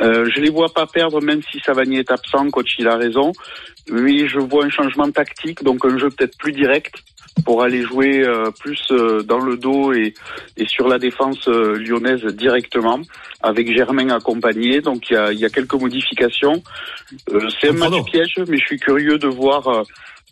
[0.00, 2.50] Euh, je les vois pas perdre même si Savanier est absent.
[2.50, 3.32] Coach, il a raison.
[3.90, 6.94] Oui, je vois un changement tactique, donc un jeu peut-être plus direct
[7.44, 10.14] pour aller jouer euh, plus euh, dans le dos et,
[10.56, 13.00] et sur la défense euh, lyonnaise directement,
[13.42, 14.80] avec Germain accompagné.
[14.80, 16.62] Donc il y a, il y a quelques modifications.
[17.32, 19.82] Euh, C'est un match piège, mais je suis curieux de voir euh,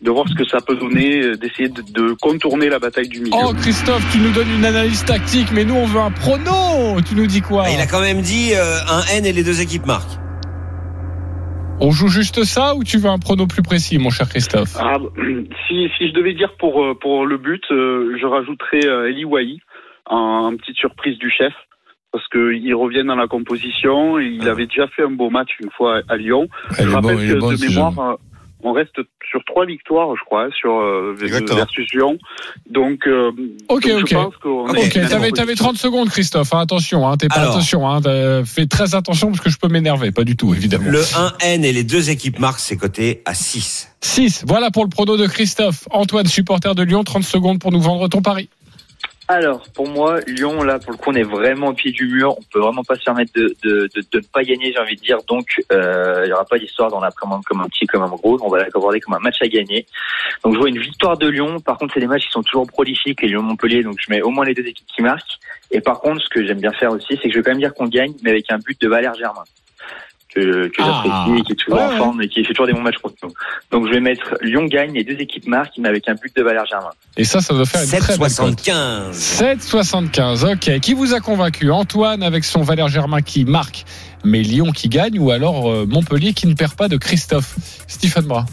[0.02, 3.20] de voir ce que ça peut donner, euh, d'essayer de, de contourner la bataille du
[3.20, 3.36] milieu.
[3.42, 7.00] Oh Christophe, tu nous donnes une analyse tactique, mais nous on veut un prono.
[7.06, 7.64] Tu nous dis quoi?
[7.66, 10.19] Ah, il a quand même dit euh, un N et les deux équipes marquent.
[11.82, 14.96] On joue juste ça ou tu veux un prono plus précis, mon cher Christophe Ah,
[15.66, 19.24] si, si je devais dire pour, euh, pour le but, euh, je rajouterais euh, Eli
[19.24, 19.60] Wahi,
[20.04, 20.16] en,
[20.52, 21.54] en petite surprise du chef,
[22.12, 24.18] parce qu'il revient dans la composition.
[24.18, 26.48] Il avait déjà fait un beau match une fois à Lyon.
[26.78, 28.18] Il je rappelle bon, que bon, de mémoire,
[28.62, 28.96] on reste
[29.30, 32.18] sur trois victoires, je crois, sur euh, versus Lyon.
[32.68, 33.30] Donc, euh,
[33.68, 34.08] Ok, donc ok.
[34.08, 35.64] je pense qu'on Ok, t'avais, t'avais position.
[35.66, 36.52] 30 secondes, Christophe.
[36.52, 37.52] hein, attention, hein, t'es pas Alors.
[37.54, 37.88] attention.
[37.88, 38.00] Hein,
[38.44, 40.10] fais très attention parce que je peux m'énerver.
[40.12, 40.90] Pas du tout, évidemment.
[40.90, 43.88] Le 1 N et les deux équipes marquent, c'est coté à 6.
[44.02, 44.44] 6.
[44.46, 45.86] Voilà pour le prono de Christophe.
[45.90, 48.48] Antoine, supporter de Lyon, 30 secondes pour nous vendre ton pari.
[49.32, 52.34] Alors, pour moi, Lyon, là, pour le coup, on est vraiment au pied du mur.
[52.36, 55.00] On peut vraiment pas se permettre de, de, de, ne pas gagner, j'ai envie de
[55.00, 55.18] dire.
[55.28, 58.40] Donc, euh, il y aura pas d'histoire d'en apprendre comme un petit, comme un gros.
[58.42, 59.86] On va l'aborder comme un match à gagner.
[60.42, 61.60] Donc, je vois une victoire de Lyon.
[61.60, 63.84] Par contre, c'est des matchs qui sont toujours prolifiques, les Lyon-Montpellier.
[63.84, 65.38] Donc, je mets au moins les deux équipes qui marquent.
[65.70, 67.60] Et par contre, ce que j'aime bien faire aussi, c'est que je vais quand même
[67.60, 69.44] dire qu'on gagne, mais avec un but de Valère Germain.
[70.34, 71.02] Que, que Ah.
[71.04, 73.16] j'apprécie, qui est toujours Ouais, en forme et qui fait toujours des bons matchs contre
[73.24, 73.32] nous.
[73.72, 76.42] Donc, je vais mettre Lyon gagne, les deux équipes marquent, mais avec un but de
[76.42, 76.90] Valère Germain.
[77.16, 78.60] Et ça, ça doit faire une très belle cote.
[78.60, 79.12] 7,75.
[79.12, 80.52] 7,75.
[80.52, 80.80] Ok.
[80.80, 81.70] Qui vous a convaincu?
[81.72, 83.84] Antoine avec son Valère Germain qui marque,
[84.24, 87.56] mais Lyon qui gagne, ou alors euh, Montpellier qui ne perd pas de Christophe?
[87.88, 88.46] Stephen Bras.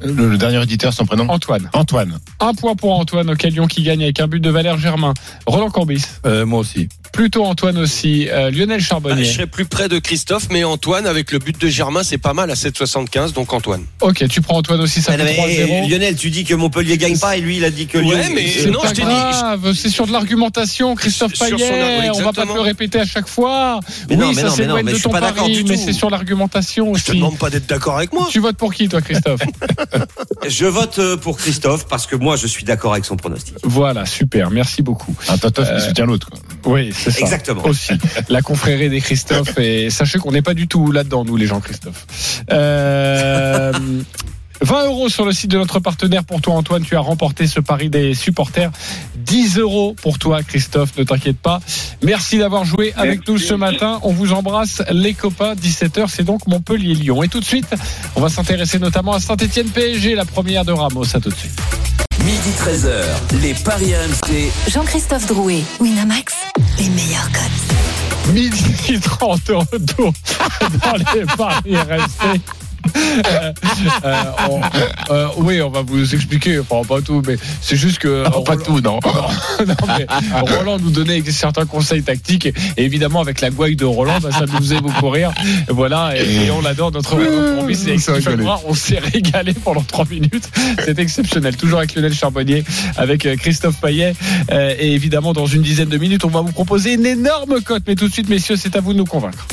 [0.00, 1.28] Le, le dernier éditeur, son prénom?
[1.28, 1.70] Antoine.
[1.74, 2.18] Antoine.
[2.40, 5.14] Un point pour Antoine, auquel Lyon qui gagne avec un but de Valère Germain.
[5.46, 6.04] Roland Corbis.
[6.26, 6.88] Euh, moi aussi.
[7.12, 8.28] Plutôt Antoine aussi.
[8.30, 9.24] Euh, Lionel Ah, Charbonnier.
[9.24, 12.32] je serais plus près de Christophe, mais Antoine, avec le but de Germain, c'est pas
[12.32, 13.84] mal à 7,75, donc Antoine.
[14.00, 15.88] Ok, tu prends Antoine aussi, ça Ah, non, fait mais, 3-0.
[15.90, 18.32] Lionel, tu dis que Montpellier gagne pas et lui, il a dit que Ouais, Lyon.
[18.34, 21.56] mais- C'est non, pas je t'ai dit- grave, c'est sur de l'argumentation, Christophe Sur son
[21.56, 22.10] Payet.
[22.14, 23.80] On va pas te le répéter à chaque fois.
[24.08, 24.48] Mais oui, non, mais ça
[24.82, 27.18] mais de ton pas d'accord pari, mais c'est sur l'argumentation Je te aussi.
[27.18, 28.26] demande pas d'être d'accord avec moi.
[28.30, 29.40] Tu votes pour qui, toi, Christophe?
[30.48, 33.54] Je vote euh, pour Christophe parce que moi, je suis d'accord avec son pronostic.
[33.64, 35.14] Voilà, super, merci beaucoup.
[35.28, 36.28] Un Totof Euh, qui soutient l'autre.
[36.30, 36.38] quoi.
[36.72, 37.20] Oui, c'est ça.
[37.20, 37.64] Exactement.
[37.64, 37.92] Aussi.
[38.28, 39.58] La confrérie des Christophe.
[39.58, 42.06] Et sachez qu'on n'est pas du tout là-dedans, nous, les gens Christophe.
[42.50, 43.72] Euh,
[44.62, 46.84] 20 euros sur le site de notre partenaire pour toi, Antoine.
[46.84, 48.70] Tu as remporté ce pari des supporters.
[49.16, 50.96] 10 euros pour toi, Christophe.
[50.96, 51.60] Ne t'inquiète pas.
[52.02, 53.98] Merci d'avoir joué avec nous ce matin.
[54.02, 55.54] On vous embrasse, les copains.
[55.54, 57.22] 17h, c'est donc Montpellier-Lyon.
[57.22, 57.66] Et tout de suite,
[58.14, 61.04] on va s'intéresser notamment à Saint-Etienne PSG, la première de Ramos.
[61.14, 61.60] À tout de suite.
[62.24, 64.52] Midi 13h, les Paris RMC.
[64.68, 66.34] Jean-Christophe Drouet, Winamax,
[66.78, 68.32] les meilleurs cotes.
[68.32, 70.12] Midi 30 de retour
[70.84, 72.40] dans les paris RMC.
[73.24, 73.52] Euh,
[74.04, 74.14] euh,
[74.50, 74.60] on-
[75.12, 78.56] euh, oui, on va vous expliquer, enfin pas tout, mais c'est juste que Non, pas
[78.64, 78.98] tout, non.
[79.66, 80.06] non, mais
[80.56, 84.30] Roland nous donnait certains conseils tactiques et, et évidemment avec la gouaille de Roland, bah,
[84.32, 85.32] ça nous faisait beaucoup rire.
[85.68, 87.76] Voilà, et, et on l'adore notre compromis.
[88.66, 90.48] On s'est régalé pendant trois minutes.
[90.84, 91.56] C'est exceptionnel.
[91.56, 92.64] Toujours avec Lionel Charbonnier,
[92.96, 94.14] avec euh, Christophe Payet
[94.50, 97.82] euh, et évidemment dans une dizaine de minutes, on va vous proposer une énorme cote.
[97.86, 99.46] Mais tout de suite, messieurs, c'est à vous de nous convaincre.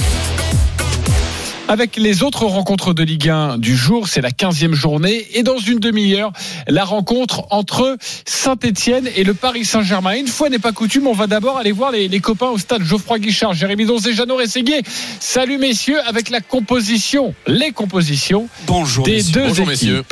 [1.69, 5.27] Avec les autres rencontres de Ligue 1 du jour, c'est la 15e journée.
[5.35, 6.33] Et dans une demi-heure,
[6.67, 10.15] la rencontre entre Saint-Etienne et le Paris Saint-Germain.
[10.15, 12.81] Une fois n'est pas coutume, on va d'abord aller voir les, les copains au stade
[12.81, 14.81] Geoffroy Guichard, Jérémy Donzé, Jeannot Rességuier.
[15.19, 19.33] Salut messieurs, avec la composition, les compositions Bonjour des messieurs.
[19.33, 20.03] deux Bonjour messieurs.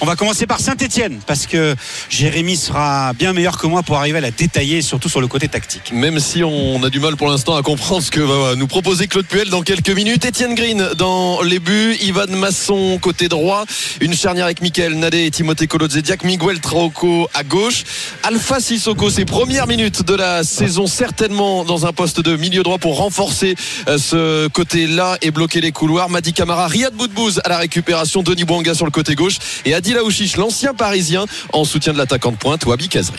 [0.00, 1.74] On va commencer par Saint-Etienne parce que
[2.10, 5.48] Jérémy sera bien meilleur que moi pour arriver à la détailler, surtout sur le côté
[5.48, 5.92] tactique.
[5.92, 9.06] Même si on a du mal pour l'instant à comprendre ce que va nous proposer
[9.08, 10.24] Claude Puel dans quelques minutes.
[10.24, 13.64] Étienne Green dans les buts, Ivan Masson côté droit,
[14.00, 17.84] une charnière avec Michael Nadé et Timothée Kolodzediak, Miguel Traoco à gauche,
[18.22, 22.78] Alpha Sissoko ses premières minutes de la saison certainement dans un poste de milieu droit
[22.78, 23.54] pour renforcer
[23.88, 26.08] euh, ce côté-là et bloquer les couloirs.
[26.08, 29.98] Madi Camara, Riyad Boudbouz à la récupération, Denis Bouanga sur le côté gauche et Adil
[29.98, 33.18] Aouchiche, l'ancien parisien en soutien de l'attaquant de pointe Wabi Kazri.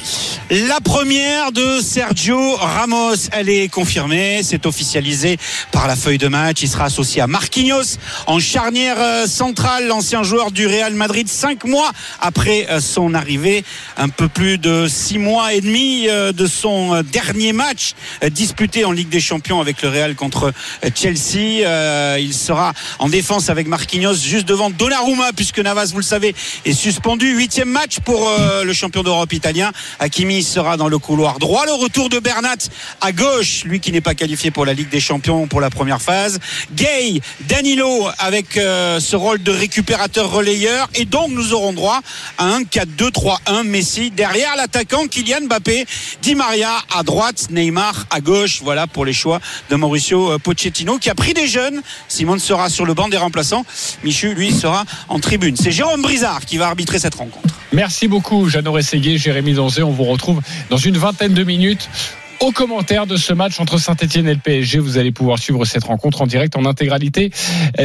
[0.50, 5.38] La première de Sergio Ramos, elle est confirmée, c'est officialisé
[5.74, 6.62] par la feuille de match.
[6.62, 11.66] Il sera associé à Marquinhos en charnière euh, centrale, l'ancien joueur du Real Madrid, cinq
[11.66, 13.66] mois après euh, son arrivée,
[13.98, 17.94] un peu plus de six mois et demi euh, de son dernier match
[18.32, 20.54] disputé en Ligue des Champions avec le Real contre
[20.96, 22.18] Chelsea.
[22.20, 26.34] Il sera en défense avec Marquinhos juste devant Donnarumma puisque Navas, vous le savez,
[26.65, 27.36] est suspendu.
[27.36, 29.71] Huitième match pour euh, le champion d'Europe italien.
[30.00, 31.65] Hakimi sera dans le couloir droit.
[31.65, 32.56] Le retour de Bernat
[33.02, 36.02] à gauche, lui qui n'est pas qualifié pour la Ligue des Champions pour la première
[36.02, 36.39] phase.
[36.73, 40.89] Gay, Danilo avec euh, ce rôle de récupérateur relayeur.
[40.95, 42.02] Et donc nous aurons droit
[42.38, 45.86] à un 4-2-3-1 Messi derrière l'attaquant Kylian Mbappé,
[46.21, 48.62] Di Maria à droite, Neymar à gauche.
[48.63, 51.82] Voilà pour les choix de Mauricio euh, Pochettino qui a pris des jeunes.
[52.08, 53.65] Simone sera sur le banc des remplaçants.
[54.04, 55.56] Michu, lui, sera en tribune.
[55.56, 56.02] C'est Jérôme
[56.46, 57.48] Qui va arbitrer cette rencontre.
[57.74, 59.84] Merci beaucoup, Jeannot Rességuier, Jérémy Danzé.
[59.84, 61.90] On vous retrouve dans une vingtaine de minutes.
[62.40, 65.86] Aux commentaires de ce match entre Saint-Etienne et le PSG, vous allez pouvoir suivre cette
[65.86, 67.32] rencontre en direct, en intégralité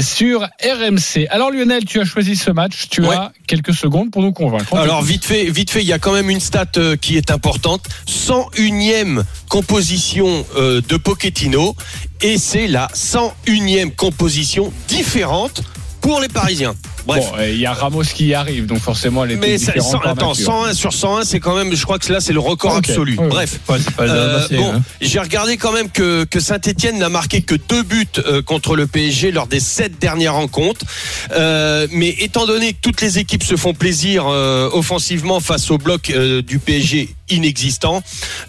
[0.01, 1.27] sur RMC.
[1.31, 3.15] Alors Lionel, tu as choisi ce match, tu Ouais.
[3.17, 4.75] as quelques secondes pour nous convaincre.
[4.77, 7.31] Alors vite fait, vite fait, il y a quand même une stat euh, qui est
[7.31, 7.87] importante.
[8.07, 11.75] 101e composition euh, de Pochettino
[12.21, 15.63] et c'est la 101e composition différente
[16.03, 16.75] pour les Parisiens.
[17.07, 17.25] Bref.
[17.33, 19.73] Bon, il y a Ramos qui y arrive, donc forcément elle était Mais ça-
[20.05, 20.37] attends, nature.
[20.47, 23.17] 101 sur 101, c'est quand même, je crois que là, c'est le record absolu.
[23.19, 23.29] Ouais.
[23.29, 23.59] Bref.
[23.69, 24.83] Ouais, Euh, bon, hein.
[25.01, 28.87] j'ai regardé quand même que, que Saint-Etienne n'a marqué que deux buts euh, contre le
[28.87, 30.85] PSG lors des sept dernières rencontres.
[31.33, 36.13] Euh, mais étant donné que toutes les équipes se font plaisir offensivement face au bloc
[36.47, 38.03] du PSG inexistant,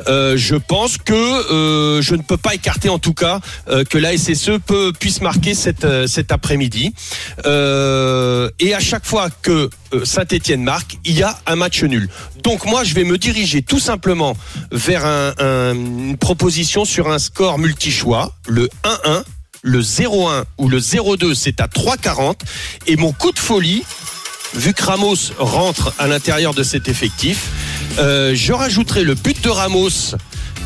[0.08, 3.98] euh, je pense que euh, je ne peux pas écarter en tout cas euh, que
[3.98, 6.94] la SSE peut, puisse marquer cet, euh, cet après-midi.
[7.46, 9.70] Et à chaque fois que
[10.04, 12.10] Saint-Etienne marque, il y a un match nul.
[12.44, 14.36] Donc moi, je vais me diriger tout simplement
[14.72, 19.24] vers un- un- une proposition sur un score multi-choix, le 1-1,
[19.62, 22.42] le 0-1 ou le 0-2, c'est à 3,40.
[22.88, 23.84] Et mon coup de folie,
[24.56, 27.50] vu que Ramos rentre à l'intérieur de cet effectif,
[28.00, 29.90] euh, je rajouterai le but de Ramos.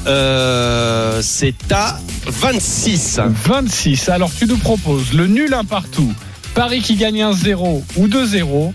[0.06, 3.20] euh, c'est à 26.
[3.46, 4.10] 26.
[4.10, 6.14] Alors tu nous proposes le nul un partout,
[6.54, 8.74] Paris qui gagne 1-0 ou 2-0,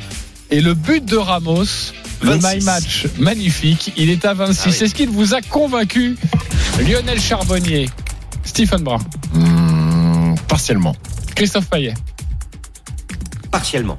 [0.51, 1.64] et le but de Ramos,
[2.22, 2.57] le 26.
[2.59, 4.83] my match magnifique, il est à 26.
[4.83, 6.16] Est-ce qu'il vous a convaincu
[6.79, 7.88] Lionel Charbonnier,
[8.44, 8.98] Stephen Brun,
[9.35, 10.94] Hum, partiellement.
[11.35, 11.94] Christophe Payet,
[13.51, 13.96] Partiellement.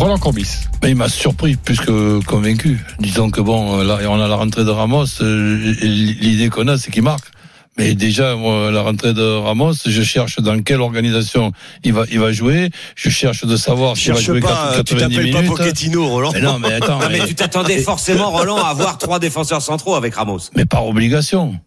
[0.00, 0.48] Roland Courbis
[0.82, 2.80] Mais il m'a surpris plus que convaincu.
[3.00, 5.04] Disons que bon, là, on a la rentrée de Ramos.
[5.20, 7.26] euh, L'idée qu'on a, c'est qu'il marque.
[7.76, 11.52] Mais déjà, moi, la rentrée de Ramos, je cherche dans quelle organisation
[11.84, 12.70] il va, il va jouer.
[12.96, 15.56] Je cherche de savoir s'il va jouer pas, 80 tu t'appelles pas minutes.
[15.56, 16.32] Pochettino, Roland.
[16.32, 16.98] Mais non, mais attends.
[17.00, 20.40] Non, mais tu t'attendais forcément, Roland, à avoir trois défenseurs centraux avec Ramos.
[20.56, 21.60] Mais par obligation.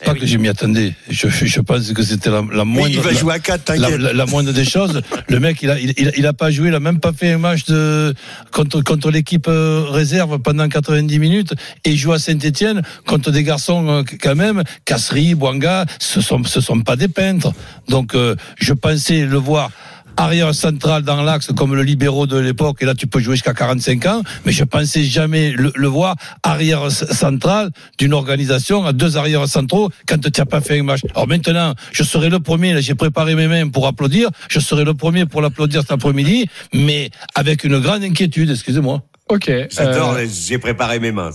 [0.00, 0.20] Eh Pas oui.
[0.20, 0.94] que je m'y attendais.
[1.08, 2.88] Je, je pense que c'était la, la Oui, moindre.
[2.90, 4.00] il va la- jouer à 4, la, t'inquiète.
[4.00, 5.00] la- la moindre des choses.
[5.28, 7.12] Le mec, il a, il, il a- il a pas joué, il a même pas
[7.12, 8.12] fait un match de
[8.50, 13.44] contre contre l'équipe euh, réserve pendant 90 minutes et il joue à Saint-Étienne contre des
[13.44, 14.64] garçons euh, quand même.
[14.84, 17.52] Casserie, Boanga, ce sont ce sont pas des peintres.
[17.88, 19.70] Donc euh, je pensais le voir.
[20.16, 23.54] Arrière central dans l'axe comme le libéraux de l'époque et là tu peux jouer jusqu'à
[23.54, 29.16] 45 ans mais je pensais jamais le, le voir arrière central d'une organisation à deux
[29.16, 31.00] arrières centraux quand tu n'as pas fait un match.
[31.14, 34.84] Alors maintenant, je serai le premier, là j'ai préparé mes mains pour applaudir, je serai
[34.84, 39.02] le premier pour l'applaudir cet après-midi, mais avec une grande inquiétude, excusez-moi.
[39.28, 39.50] Ok.
[39.70, 41.30] J'adore, euh, j'ai préparé mes mains.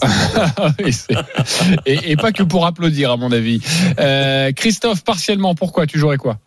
[1.85, 3.59] et, et pas que pour applaudir, à mon avis.
[3.99, 5.87] Euh, Christophe, partiellement, pourquoi?
[5.87, 6.37] Tu jouerais quoi?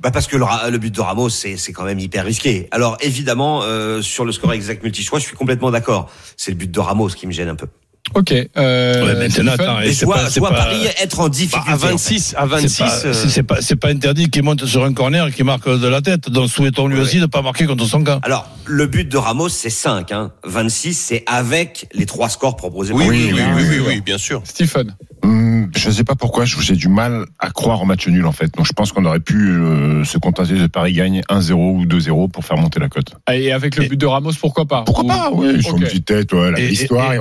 [0.00, 2.68] Bah parce que le, le but de Ramos, c'est c'est quand même hyper risqué.
[2.70, 6.10] Alors évidemment, euh, sur le score exact multi-choix, je suis complètement d'accord.
[6.36, 7.66] C'est le but de Ramos qui me gêne un peu.
[8.14, 8.32] Ok.
[8.32, 11.70] Euh, Ouais, maintenant, attends, Et je vois, je vois pas- Paris être en difficulté.
[11.70, 11.86] à en fait.
[11.92, 12.78] 26, à C'est 26.
[12.78, 16.02] pas, euh, c'est- pas, interdit qu'il monte sur un corner et qu'il marque de la
[16.02, 16.28] tête.
[16.28, 17.02] Donc souhaitons lui Ouais.
[17.02, 18.20] aussi de pas marquer contre son camp.
[18.22, 20.12] Alors, le but de Ramos, c'est 5.
[20.12, 20.32] Hein.
[20.44, 24.00] 26, c'est avec les trois scores proposés Oui, par oui, le oui, oui, oui, oui,
[24.00, 24.42] bien sûr.
[24.44, 24.94] Stephen.
[25.24, 28.52] Hum, je sais pas pourquoi, j'ai du mal à croire au match nul en fait.
[28.56, 32.26] Donc je pense qu'on aurait pu euh, se contenter de Paris gagne 1-0 ou 2-0
[32.28, 33.14] pour faire monter la cote.
[33.32, 34.82] Et avec le but de Ramos, pourquoi pas?
[34.82, 35.30] Pourquoi Ou- pas?
[35.32, 35.78] Oui, sur Ok.
[35.80, 37.14] une petite tête, ouais, la Et- histoire.
[37.14, 37.20] et-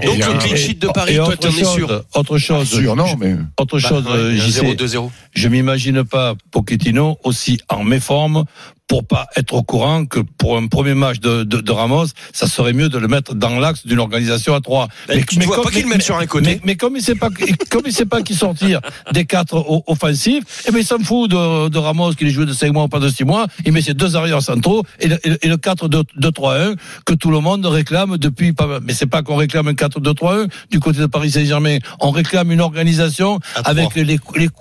[0.76, 4.04] de Paris, toi, t'en es chose, sûr Autre chose, Pas sûr, non, mais autre chose,
[4.04, 5.12] Bah, ouais, j'y sais- 0-2-0.
[5.34, 8.46] je m'imagine pas Pochettino aussi en méforme
[8.92, 12.46] pour pas être au courant que pour un premier match de, de, de Ramos, ça
[12.46, 14.90] serait mieux de le mettre dans l'axe d'une organisation à trois.
[15.08, 16.56] Bah, tu vois pas qu'il le mette sur un côté.
[16.56, 17.30] Mais, mais comme il sait pas,
[17.70, 18.82] comme il sait pas qui sortir
[19.14, 22.52] des quatre offensifs, eh ben il s'en fout de, de Ramos qui les joue de
[22.52, 23.48] 5 mois ou pas de 6 mois.
[23.66, 26.76] Il met ses deux arrières centraux et le, et le- et le 4-2-3-1
[27.06, 28.82] que tout le monde réclame depuis pas mal.
[28.84, 31.78] Mais c'est pas qu'on réclame un 4-2-3-1 du côté de Paris Saint-Germain.
[32.02, 34.20] On réclame une organisation avec les, les,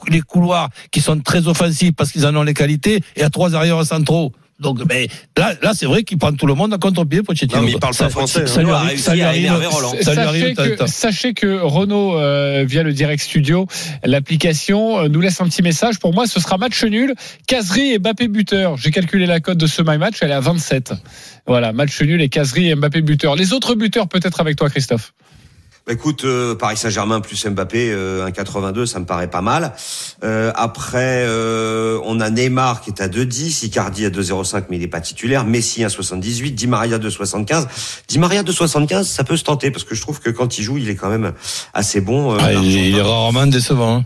[0.08, 3.56] les couloirs qui sont très offensifs parce qu'ils en ont les qualités et à trois
[3.56, 4.19] arrières centraux.
[4.60, 7.60] Donc, mais là, là, c'est vrai qu'il prend tout le monde à contre-pied, Pochettino.
[7.60, 8.62] Non, mais il parle pas Ça- français, Ça hein.
[8.62, 11.34] lui Il a arrive, réussi ça lui arrive, ça lui Sachez arrive, t'as- que, sachez
[11.34, 13.66] que Renault, euh, via le Direct Studio,
[14.04, 15.98] l'application euh, nous laisse un petit message.
[15.98, 17.14] Pour moi, ce sera match nul.
[17.46, 18.76] Caserie et Mbappé buteur.
[18.76, 20.92] J'ai calculé la cote de ce My Match, elle est à 27.
[21.46, 23.36] Voilà, match nul et Caserie et Mbappé buteur.
[23.36, 25.14] Les autres buteurs, peut-être avec toi, Christophe.
[25.86, 29.72] Bah, écoute, euh, Paris Saint-Germain plus Mbappé, euh, 1,82, ça me paraît pas mal.
[30.22, 34.80] Euh, après, euh, on a Neymar qui est à 2,10, Icardi à 2,05, mais il
[34.80, 35.44] n'est pas titulaire.
[35.44, 37.66] Messi à 1,78, Di Maria 2,75.
[38.08, 40.76] Di Maria 2,75, ça peut se tenter parce que je trouve que quand il joue,
[40.78, 41.32] il est quand même
[41.74, 42.34] assez bon.
[42.34, 43.96] euh, Ah, il est rarement décevant.
[43.98, 44.04] hein.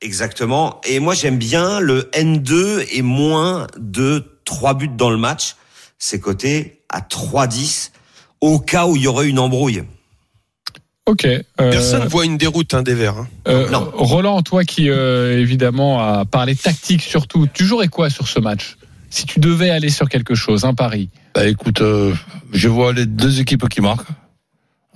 [0.00, 0.80] Exactement.
[0.86, 5.56] Et moi, j'aime bien le N2 et moins de 3 buts dans le match.
[5.98, 7.90] C'est coté à 3,10
[8.40, 9.84] au cas où il y aurait une embrouille.
[11.10, 11.24] Ok.
[11.26, 13.16] euh, Personne voit une déroute hein, des Verts.
[13.18, 13.28] hein.
[13.48, 13.90] euh, Non.
[13.94, 18.76] Roland, toi qui euh, évidemment a parlé tactique surtout, tu jouerais quoi sur ce match?
[19.10, 21.08] Si tu devais aller sur quelque chose, un pari?
[21.34, 22.14] Bah, écoute, euh,
[22.52, 24.06] je vois les deux équipes qui marquent.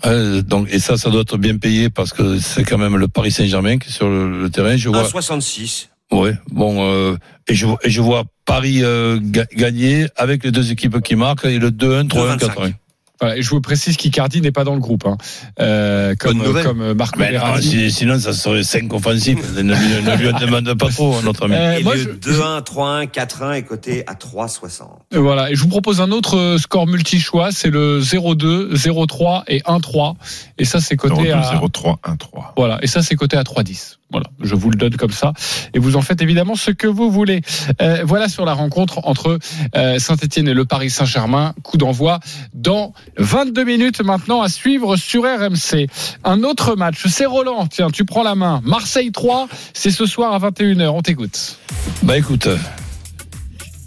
[0.06, 3.08] Euh, donc, et ça, ça doit être bien payé parce que c'est quand même le
[3.08, 4.76] Paris Saint-Germain qui est sur le, le terrain.
[4.76, 5.88] Je vois, 1,66.
[6.12, 7.16] ouais, bon, euh,
[7.48, 11.16] et je, vois- et je vois Paris euh, ga- gagner avec les deux équipes qui
[11.16, 12.38] marquent et le 2-1, 3-1, 2,25.
[12.38, 12.72] 4-1.
[13.20, 15.16] Voilà, et je vous précise qu'Icardi n'est pas dans le groupe, hein.
[15.60, 16.64] Euh, comme, Bonne nouvelle.
[16.64, 19.38] comme euh, Marco Mais non, sinon, ça serait 5 offensifs.
[19.54, 21.54] ne, lui- ne lui en demande pas trop, notre ami.
[21.54, 24.88] Euh, Et moi, le je- 2-1, 3-1, 4-1 est coté à 3,60.
[25.14, 29.44] Euh, Voilà, et je vous propose un autre euh, score multi-choix, c'est le 0-2, 0-3
[29.46, 30.16] et 1-3.
[30.58, 31.54] Et ça, c'est coté 0-2, à.
[31.60, 32.52] 0-3, 1-3.
[32.56, 33.98] Voilà, et ça, c'est coté à 3-10.
[34.10, 35.32] Voilà, je vous le donne comme ça.
[35.72, 37.40] Et vous en faites évidemment ce que vous voulez.
[37.82, 39.38] Euh, voilà sur la rencontre entre
[39.76, 41.52] euh, Saint-Etienne et le Paris Saint-Germain.
[41.64, 42.20] Coup d'envoi
[42.52, 45.88] dans 22 minutes maintenant à suivre sur RMC.
[46.22, 47.66] Un autre match, c'est Roland.
[47.66, 48.60] Tiens, tu prends la main.
[48.64, 50.86] Marseille 3, c'est ce soir à 21h.
[50.88, 51.58] On t'écoute.
[52.02, 52.56] Bah, écoute, euh,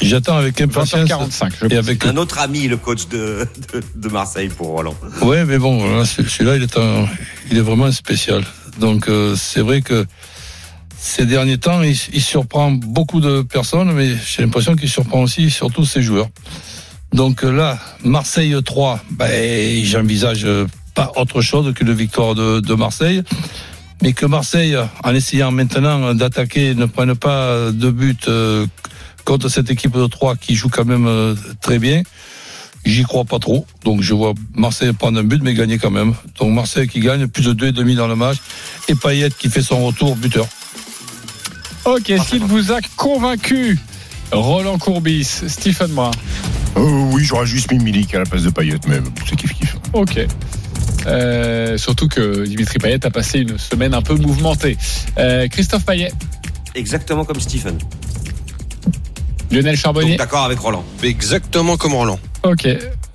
[0.02, 1.10] j'attends avec impatience.
[1.10, 1.52] 20h45.
[1.62, 4.96] je Et avec, Un autre ami, le coach de, de, de Marseille pour Roland.
[5.22, 7.08] Ouais, mais bon, là, ce- celui-là, il est un-
[7.52, 8.44] il est vraiment spécial.
[8.80, 10.06] Donc, euh, c'est vrai que
[10.98, 15.86] ces derniers temps, il, surprend beaucoup de personnes, mais j'ai l'impression qu'il surprend aussi surtout
[15.86, 16.28] ses joueurs.
[17.14, 22.74] Donc euh, là, Marseille 3, ben, j'envisage euh, pas autre chose la victoire de, de
[22.74, 23.22] Marseille.
[24.02, 28.68] Mais que Marseille, en essayant maintenant d'attaquer, ne prenne pas de but euh,
[29.24, 32.04] contre cette équipe de 3 qui joue quand même très bien.
[32.86, 33.66] J'y crois pas trop.
[33.84, 36.14] Donc je vois Marseille prendre un but, mais gagner quand même.
[36.40, 38.38] Donc Marseille qui gagne, plus de 2,5 dans le match.
[38.88, 40.48] Et Payet qui fait son retour buteur.
[41.86, 43.80] Ok, s'il vous a convaincu,
[44.32, 46.12] Roland Courbis, Stephen Brun.
[46.76, 49.78] Euh, oui, j'aurais juste mis Milik à la place de Payet, mais c'est kiff kiff.
[49.94, 50.20] Ok.
[51.06, 54.78] Euh, surtout que Dimitri Payet a passé une semaine un peu mouvementée.
[55.18, 56.12] Euh, Christophe Payet,
[56.76, 57.78] Exactement comme Stephen.
[59.50, 60.18] Lionel Charbonnier.
[60.18, 60.84] d'accord avec Roland.
[61.02, 62.20] Exactement comme Roland.
[62.44, 62.68] Ok.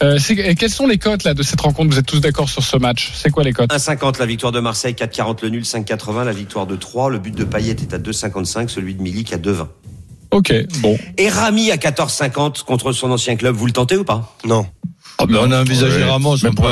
[0.02, 0.18] Euh,
[0.58, 1.90] quelles sont les cotes là de cette rencontre?
[1.92, 3.12] Vous êtes tous d'accord sur ce match?
[3.14, 3.70] C'est quoi les cotes?
[3.72, 7.10] 1,50 la victoire de Marseille, 4,40 le nul, 5,80 la victoire de 3.
[7.10, 9.66] Le but de Payet est à 2,55, celui de Milik à 2,20.
[10.32, 10.98] Ok, bon.
[11.18, 13.54] Et Rami à 14,50 contre son ancien club.
[13.54, 14.34] Vous le tentez ou pas?
[14.46, 14.66] Non.
[15.18, 16.04] Ah, ben, on a envisagé Ouais.
[16.10, 16.36] Ramos.
[16.42, 16.62] Même pas-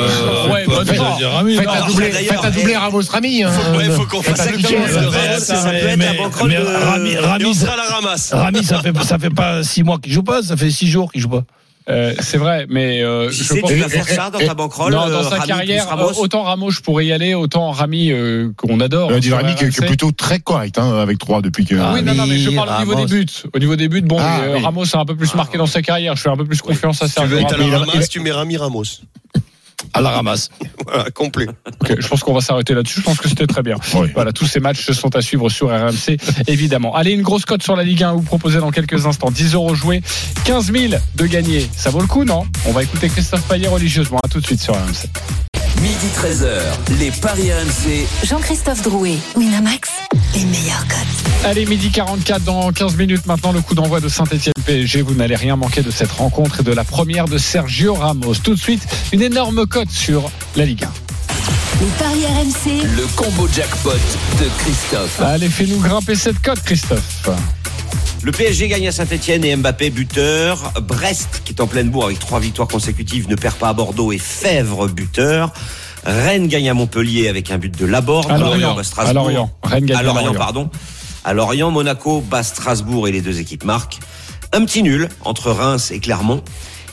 [0.47, 1.23] on Ouais, envisager chance.
[1.23, 1.55] Rami.
[1.55, 3.43] Faites doublé, d'ailleurs, faites Ramos Rami.
[3.43, 3.51] Hein.
[3.77, 7.83] Ouais, faut qu'on fasse ça, ça peut être banquerolle de- Rami, on sera à la
[7.83, 8.33] ramasse.
[8.33, 11.11] Rami, ça fait, ça fait pas six mois qu'il joue pas, ça fait six jours
[11.11, 11.43] qu'il joue pas.
[11.89, 14.93] Euh, C'est vrai, mais euh, Tu je pense tu vas faire ça dans ta banquerolle
[14.93, 17.71] non, euh, dans sa Rami carrière, Ramos euh, autant Ramos je pourrais y aller, autant
[17.71, 19.09] Rami euh, qu'on adore.
[19.11, 21.75] Euh, dit sur Rami qui est- plutôt très correct hein, avec 3 depuis que.
[21.75, 23.25] Ah oui, non, non, mais je parle au niveau des buts.
[23.53, 24.63] Au niveau des buts, bon, Ah, euh, oui.
[24.63, 26.15] Ramos a un peu plus marqué dans sa carrière.
[26.15, 27.91] Je fais un peu plus confiance à Tu Sergio veux être à Ramos.
[28.09, 28.83] tu mets Rami Ramos.
[29.93, 30.49] À la ramasse.
[30.83, 31.47] Voilà, complet.
[31.79, 32.99] Ok, je pense qu'on va s'arrêter là-dessus.
[32.99, 33.77] Je pense que c'était très bien.
[33.93, 34.09] Oui.
[34.13, 36.95] Voilà, tous ces matchs sont à suivre sur RMC, évidemment.
[36.95, 39.31] Allez, une grosse cote sur la Ligue 1 à vous proposer dans quelques instants.
[39.31, 40.01] 10 euros joués,
[40.43, 41.69] 15 000 de gagner.
[41.75, 42.45] Ça vaut le coup, non?
[42.65, 44.19] On va écouter Christophe Payet religieusement.
[44.23, 45.50] À tout de suite sur RMC.
[45.81, 48.05] Midi 13h, les Paris RMC.
[48.23, 49.89] Jean-Christophe Drouet, Winamax,
[50.35, 51.45] les meilleurs cotes.
[51.45, 55.01] Allez, midi 44 dans 15 minutes maintenant, le coup d'envoi de Saint-Etienne PSG.
[55.01, 58.35] Vous n'allez rien manquer de cette rencontre et de la première de Sergio Ramos.
[58.43, 60.87] Tout de suite, une énorme cote sur la Ligue 1.
[61.81, 65.19] Les paris RMC, Le combo jackpot de Christophe.
[65.21, 67.27] Allez, fais-nous grimper cette cote, Christophe.
[68.23, 70.73] Le PSG gagne à Saint-Etienne et Mbappé buteur.
[70.81, 74.11] Brest, qui est en pleine bourre avec trois victoires consécutives, ne perd pas à Bordeaux
[74.11, 75.51] et Fèvre buteur.
[76.05, 78.29] Rennes gagne à Montpellier avec un but de Laborde.
[78.31, 78.81] À Lorient.
[78.83, 79.09] Strasbourg.
[79.09, 79.51] À Lorient.
[79.63, 80.39] Rennes gagne À à Lorient, Lorient.
[80.39, 80.69] pardon.
[81.23, 83.99] À Lorient, Monaco bat Strasbourg et les deux équipes marquent.
[84.53, 86.43] Un petit nul entre Reims et Clermont.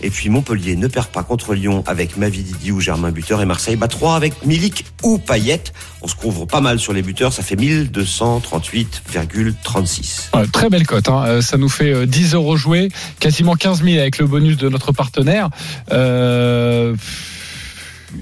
[0.00, 3.74] Et puis Montpellier ne perd pas contre Lyon avec Mavididi ou Germain buteur et Marseille
[3.76, 5.60] bat 3 avec Milik ou Payet.
[6.02, 10.36] On se couvre pas mal sur les buteurs, ça fait 1238,36.
[10.36, 11.08] Ouais, très belle cote.
[11.08, 11.24] hein.
[11.26, 14.68] Euh, Ça nous fait euh, 10 euros joués, quasiment 15 000 avec le bonus de
[14.68, 15.48] notre partenaire.
[15.92, 16.94] Euh,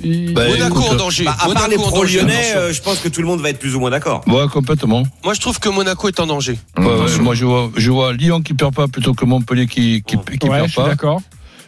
[0.02, 1.24] Ben, Monaco écoute, en danger.
[1.24, 3.58] Bah, à part les pro lyonnais, euh, je pense que tout le monde va être
[3.58, 4.22] plus ou moins d'accord.
[4.26, 5.04] Ouais, complètement.
[5.24, 6.58] Moi, je trouve que Monaco est en danger.
[6.76, 10.02] Ouais, ouais, moi, je vois, je vois Lyon qui perd pas plutôt que Montpellier qui,
[10.06, 10.88] qui, qui ouais, perd je suis pas.
[10.88, 11.20] d'accord.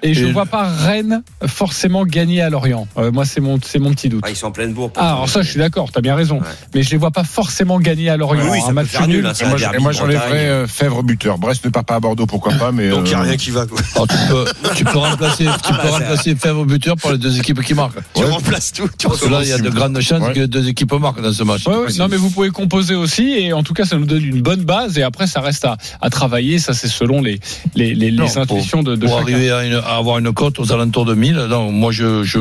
[0.03, 2.87] Et, je Et- vois pas Rennes forcément gagner à Lorient.
[2.99, 4.23] Euh, moi, c'est mon, c'est mon petit doute.
[4.25, 4.91] Ah, ils sont en pleine bourre.
[4.93, 6.41] pour Ah, alors ça, je suis d'accord, t'as bien raison.
[6.75, 8.43] Mais je les vois pas forcément gagner à Lorient.
[8.45, 11.39] Oui, oui, un match nul, hein, Et un moi, derby moi j'enlèverais euh, Fèvre buteur.
[11.39, 12.91] Brest ne part pas à Bordeaux, pourquoi pas, mais.
[12.91, 13.67] Donc, il n'y a euh, rien qui va.
[13.67, 13.79] quoi.
[13.95, 14.45] Alors, tu peux,
[14.77, 17.75] tu peux remplacer, tu bah, peux ça- remplacer Fèvre buteur par les deux équipes qui
[17.75, 17.99] marquent.
[18.15, 18.89] Tu remplaces tout.
[18.99, 20.33] Tu Parce que là, il y a de grandes chances Ouais.
[20.33, 21.67] que deux équipes marquent dans ce match.
[21.67, 24.25] Ouais, ouais, non, mais vous pouvez composer aussi, et en tout cas, ça nous donne
[24.25, 26.59] une bonne base, et après, ça reste à, à travailler.
[26.59, 27.41] Ça, c'est selon les,
[27.75, 29.33] les, les, les Non, pour- intuitions de, de pour chacun.
[29.33, 31.47] arriver à, une- à avoir une cote aux alentours de 1000.
[31.51, 32.39] Donc, moi, je, je,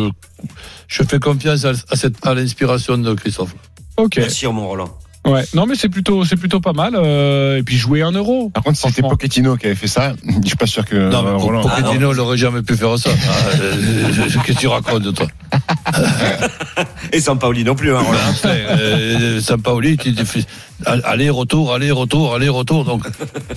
[0.87, 3.55] je fais confiance à, à cette, à l'inspiration de Christophe.
[3.97, 4.15] Ok.
[4.17, 4.89] Merci, mon Roland.
[5.25, 5.43] Ouais.
[5.53, 6.93] Non, mais c'est plutôt, c'est plutôt pas mal.
[6.95, 8.49] euh, et puis jouer un euro.
[8.49, 9.01] Par contre, si c'était.
[9.01, 11.61] Pochettino qui avait fait ça, je suis pas sûr que Non, mais euh, Roland.
[11.63, 13.09] Pochettino n'aurait jamais pu faire ça.
[13.13, 13.31] Ah,
[13.61, 13.73] euh,
[14.23, 15.27] Qu'est-ce que tu racontes, toi?
[17.11, 18.19] Et Sampaoli non plus, hein, Roland.
[18.45, 20.45] Euh, Sampaoli, tu- tu fais
[20.85, 22.85] aller, retour, aller, retour, aller, retour.
[22.85, 23.03] Donc,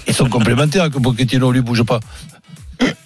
[0.08, 2.00] ils sont complémentaires que Pochettino lui bouge pas.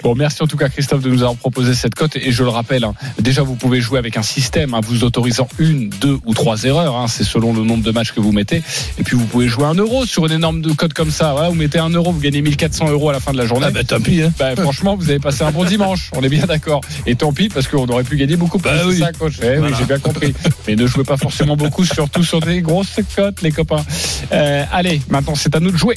[0.02, 2.16] Bon, merci en tout cas Christophe de nous avoir proposé cette cote.
[2.16, 5.48] Et je le rappelle, hein, déjà vous pouvez jouer avec un système, hein, vous autorisant
[5.58, 6.94] une, deux ou trois erreurs.
[6.96, 8.62] hein, c'est selon le nombre de matchs que vous mettez.
[8.98, 11.32] Et puis vous pouvez jouer un euro sur une énorme cote comme ça.
[11.32, 13.66] Voilà, vous mettez un euro, vous gagnez 1400 euros à la fin de la journée.
[13.68, 14.20] Ah, ben, tant pis.
[14.38, 16.10] Bah, franchement, vous avez passé un bon dimanche.
[16.14, 16.82] On est bien d'accord.
[17.06, 18.70] Et tant pis parce qu'on aurait pu gagner beaucoup plus.
[18.70, 18.98] Bah oui.
[18.98, 19.34] ça, coach.
[19.42, 20.34] Eh oui, j'ai bien compris.
[20.66, 23.84] Mais ne jouez pas forcément beaucoup, surtout sur des grosses cotes, les copains.
[24.32, 25.94] Euh, allez, maintenant c'est à nous de jouer.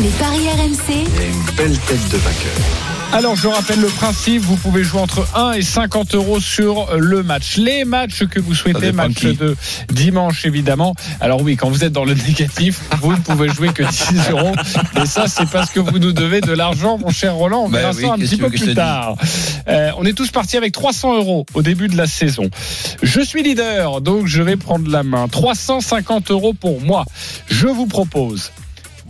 [0.00, 2.88] Les paris RMC, une belle tête de vainqueur.
[3.10, 7.22] Alors, je rappelle le principe, vous pouvez jouer entre 1 et 50 euros sur le
[7.22, 7.56] match.
[7.56, 9.56] Les matchs que vous souhaitez, match de
[9.90, 10.94] dimanche évidemment.
[11.20, 14.52] Alors oui, quand vous êtes dans le négatif, vous ne pouvez jouer que 10 euros.
[15.02, 17.64] Et ça, c'est parce que vous nous devez de l'argent, mon cher Roland.
[17.64, 19.16] On Ben verra oui, ça un petit peu plus tard.
[19.68, 22.50] Euh, on est tous partis avec 300 euros au début de la saison.
[23.02, 25.28] Je suis leader, donc je vais prendre la main.
[25.28, 27.04] 350 euros pour moi.
[27.48, 28.52] Je vous propose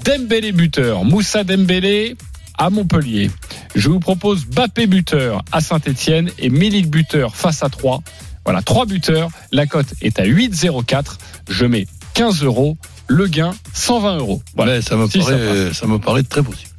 [0.08, 2.16] Dembélé buteur, Moussa Dembélé
[2.56, 3.30] à Montpellier.
[3.74, 8.00] Je vous propose Bappé buteur à Saint-Etienne et Milik buteur face à 3.
[8.46, 9.28] Voilà, trois buteurs.
[9.52, 11.18] La cote est à 8,04.
[11.50, 12.78] Je mets 15 euros.
[13.06, 14.42] Le gain, 120 euros.
[14.56, 14.76] Voilà.
[14.76, 16.70] Ouais, ça, me Si, ça paraît, ça me paraît très possible.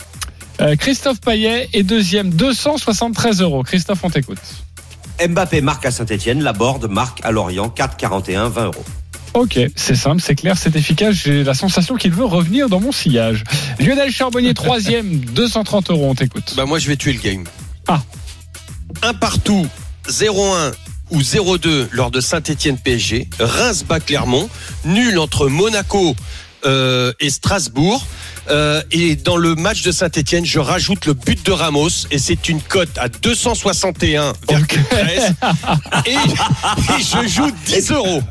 [0.62, 3.62] Euh, Christophe Payet est deuxième, 273 euros.
[3.62, 4.40] Christophe, on t'écoute.
[5.24, 8.86] Mbappé marque à Saint-Etienne, Laborde marque à Lorient, 4,41, 20 euros.
[9.34, 11.16] Ok, c'est simple, c'est clair, c'est efficace.
[11.16, 13.44] J'ai la sensation qu'il veut revenir dans mon sillage.
[13.80, 16.10] Lionel Charbonnier, troisième, 230 euros.
[16.10, 16.54] On t'écoute.
[16.56, 17.44] Bah, moi, je vais tuer le game.
[17.88, 18.02] Ah.
[19.04, 19.68] Un partout,
[20.08, 20.74] 0-1
[21.12, 23.30] ou 0-2 lors de Saint-Etienne PSG.
[23.40, 24.50] Reims bat Clermont.
[24.86, 26.16] Nul entre Monaco
[26.66, 28.06] euh, et Strasbourg.
[28.52, 32.50] Euh, et dans le match de Saint-Etienne, je rajoute le but de Ramos et c'est
[32.50, 34.34] une cote à 261,13
[36.06, 36.16] et, et
[37.00, 38.22] je joue 10 euros.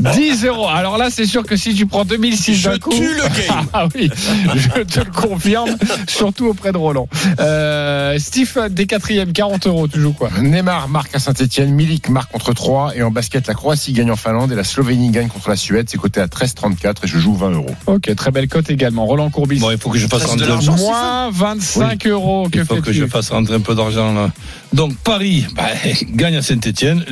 [0.00, 0.68] 10 euros.
[0.68, 2.90] Alors là, c'est sûr que si tu prends 2006 Je coup.
[2.90, 3.66] tue le game.
[3.72, 4.08] Ah oui,
[4.54, 5.76] je te le confirme,
[6.06, 7.08] surtout auprès de Roland.
[7.40, 10.30] Euh, Steve, des quatrièmes, 40 euros, tu joues quoi?
[10.40, 14.16] Neymar marque à Saint-Etienne, Milik marque contre 3 et en basket la Croatie gagne en
[14.16, 15.88] Finlande et la Slovénie gagne contre la Suède.
[15.90, 17.74] C'est coté à 13,34 et je joue 20 euros.
[17.86, 19.06] Ok, très belle cote également.
[19.06, 19.58] Roland Courbis.
[19.58, 20.76] Bon, il faut que je fasse rentrer l'argent.
[20.76, 22.48] Moins 25 euros.
[22.50, 24.30] Que Il faut que je fasse rentrer un peu d'argent là.
[24.72, 25.66] Donc Paris bah,
[26.10, 27.04] gagne à Saint-Etienne.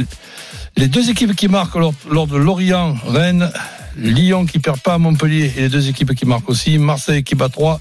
[0.77, 3.51] Les deux équipes qui marquent lors, lors de Lorient, Rennes,
[3.97, 7.35] Lyon qui perd pas à Montpellier et les deux équipes qui marquent aussi, Marseille qui
[7.35, 7.81] bat 3,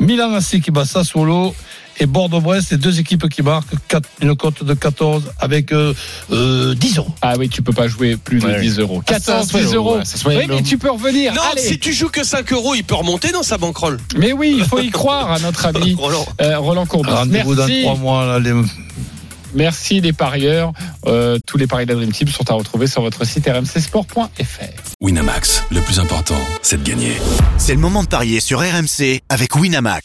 [0.00, 1.54] Milan AC qui bat Sassuolo
[2.00, 5.92] et Bordeaux-Brest, les deux équipes qui marquent quatre- une cote de 14 avec euh,
[6.32, 7.12] euh, 10 euros.
[7.22, 8.60] Ah oui, tu peux pas jouer plus de Ouais.
[8.60, 9.02] 10 euros.
[9.06, 9.96] Ah, ça 14, se fait, 10 euros.
[9.98, 11.34] ouais, Oui, mais tu peux revenir.
[11.34, 11.62] Non, Allez.
[11.62, 13.98] si tu joues que 5 euros, il peut remonter dans sa banquerolle?
[14.16, 16.26] Mais oui, il faut y croire à notre ami Roland.
[16.40, 17.10] euh, Roland Courbis.
[17.10, 17.82] Rendez-vous dans Merci.
[17.82, 18.26] trois mois.
[18.26, 18.52] Là, les...
[19.54, 20.72] Merci les parieurs.
[21.06, 24.28] Euh, tous les paris de la Dream Team sont à retrouver sur votre site rmcsport.fr.
[25.00, 27.12] Winamax, le plus important, c'est de gagner.
[27.56, 30.04] C'est le moment de parier sur RMC avec Winamax.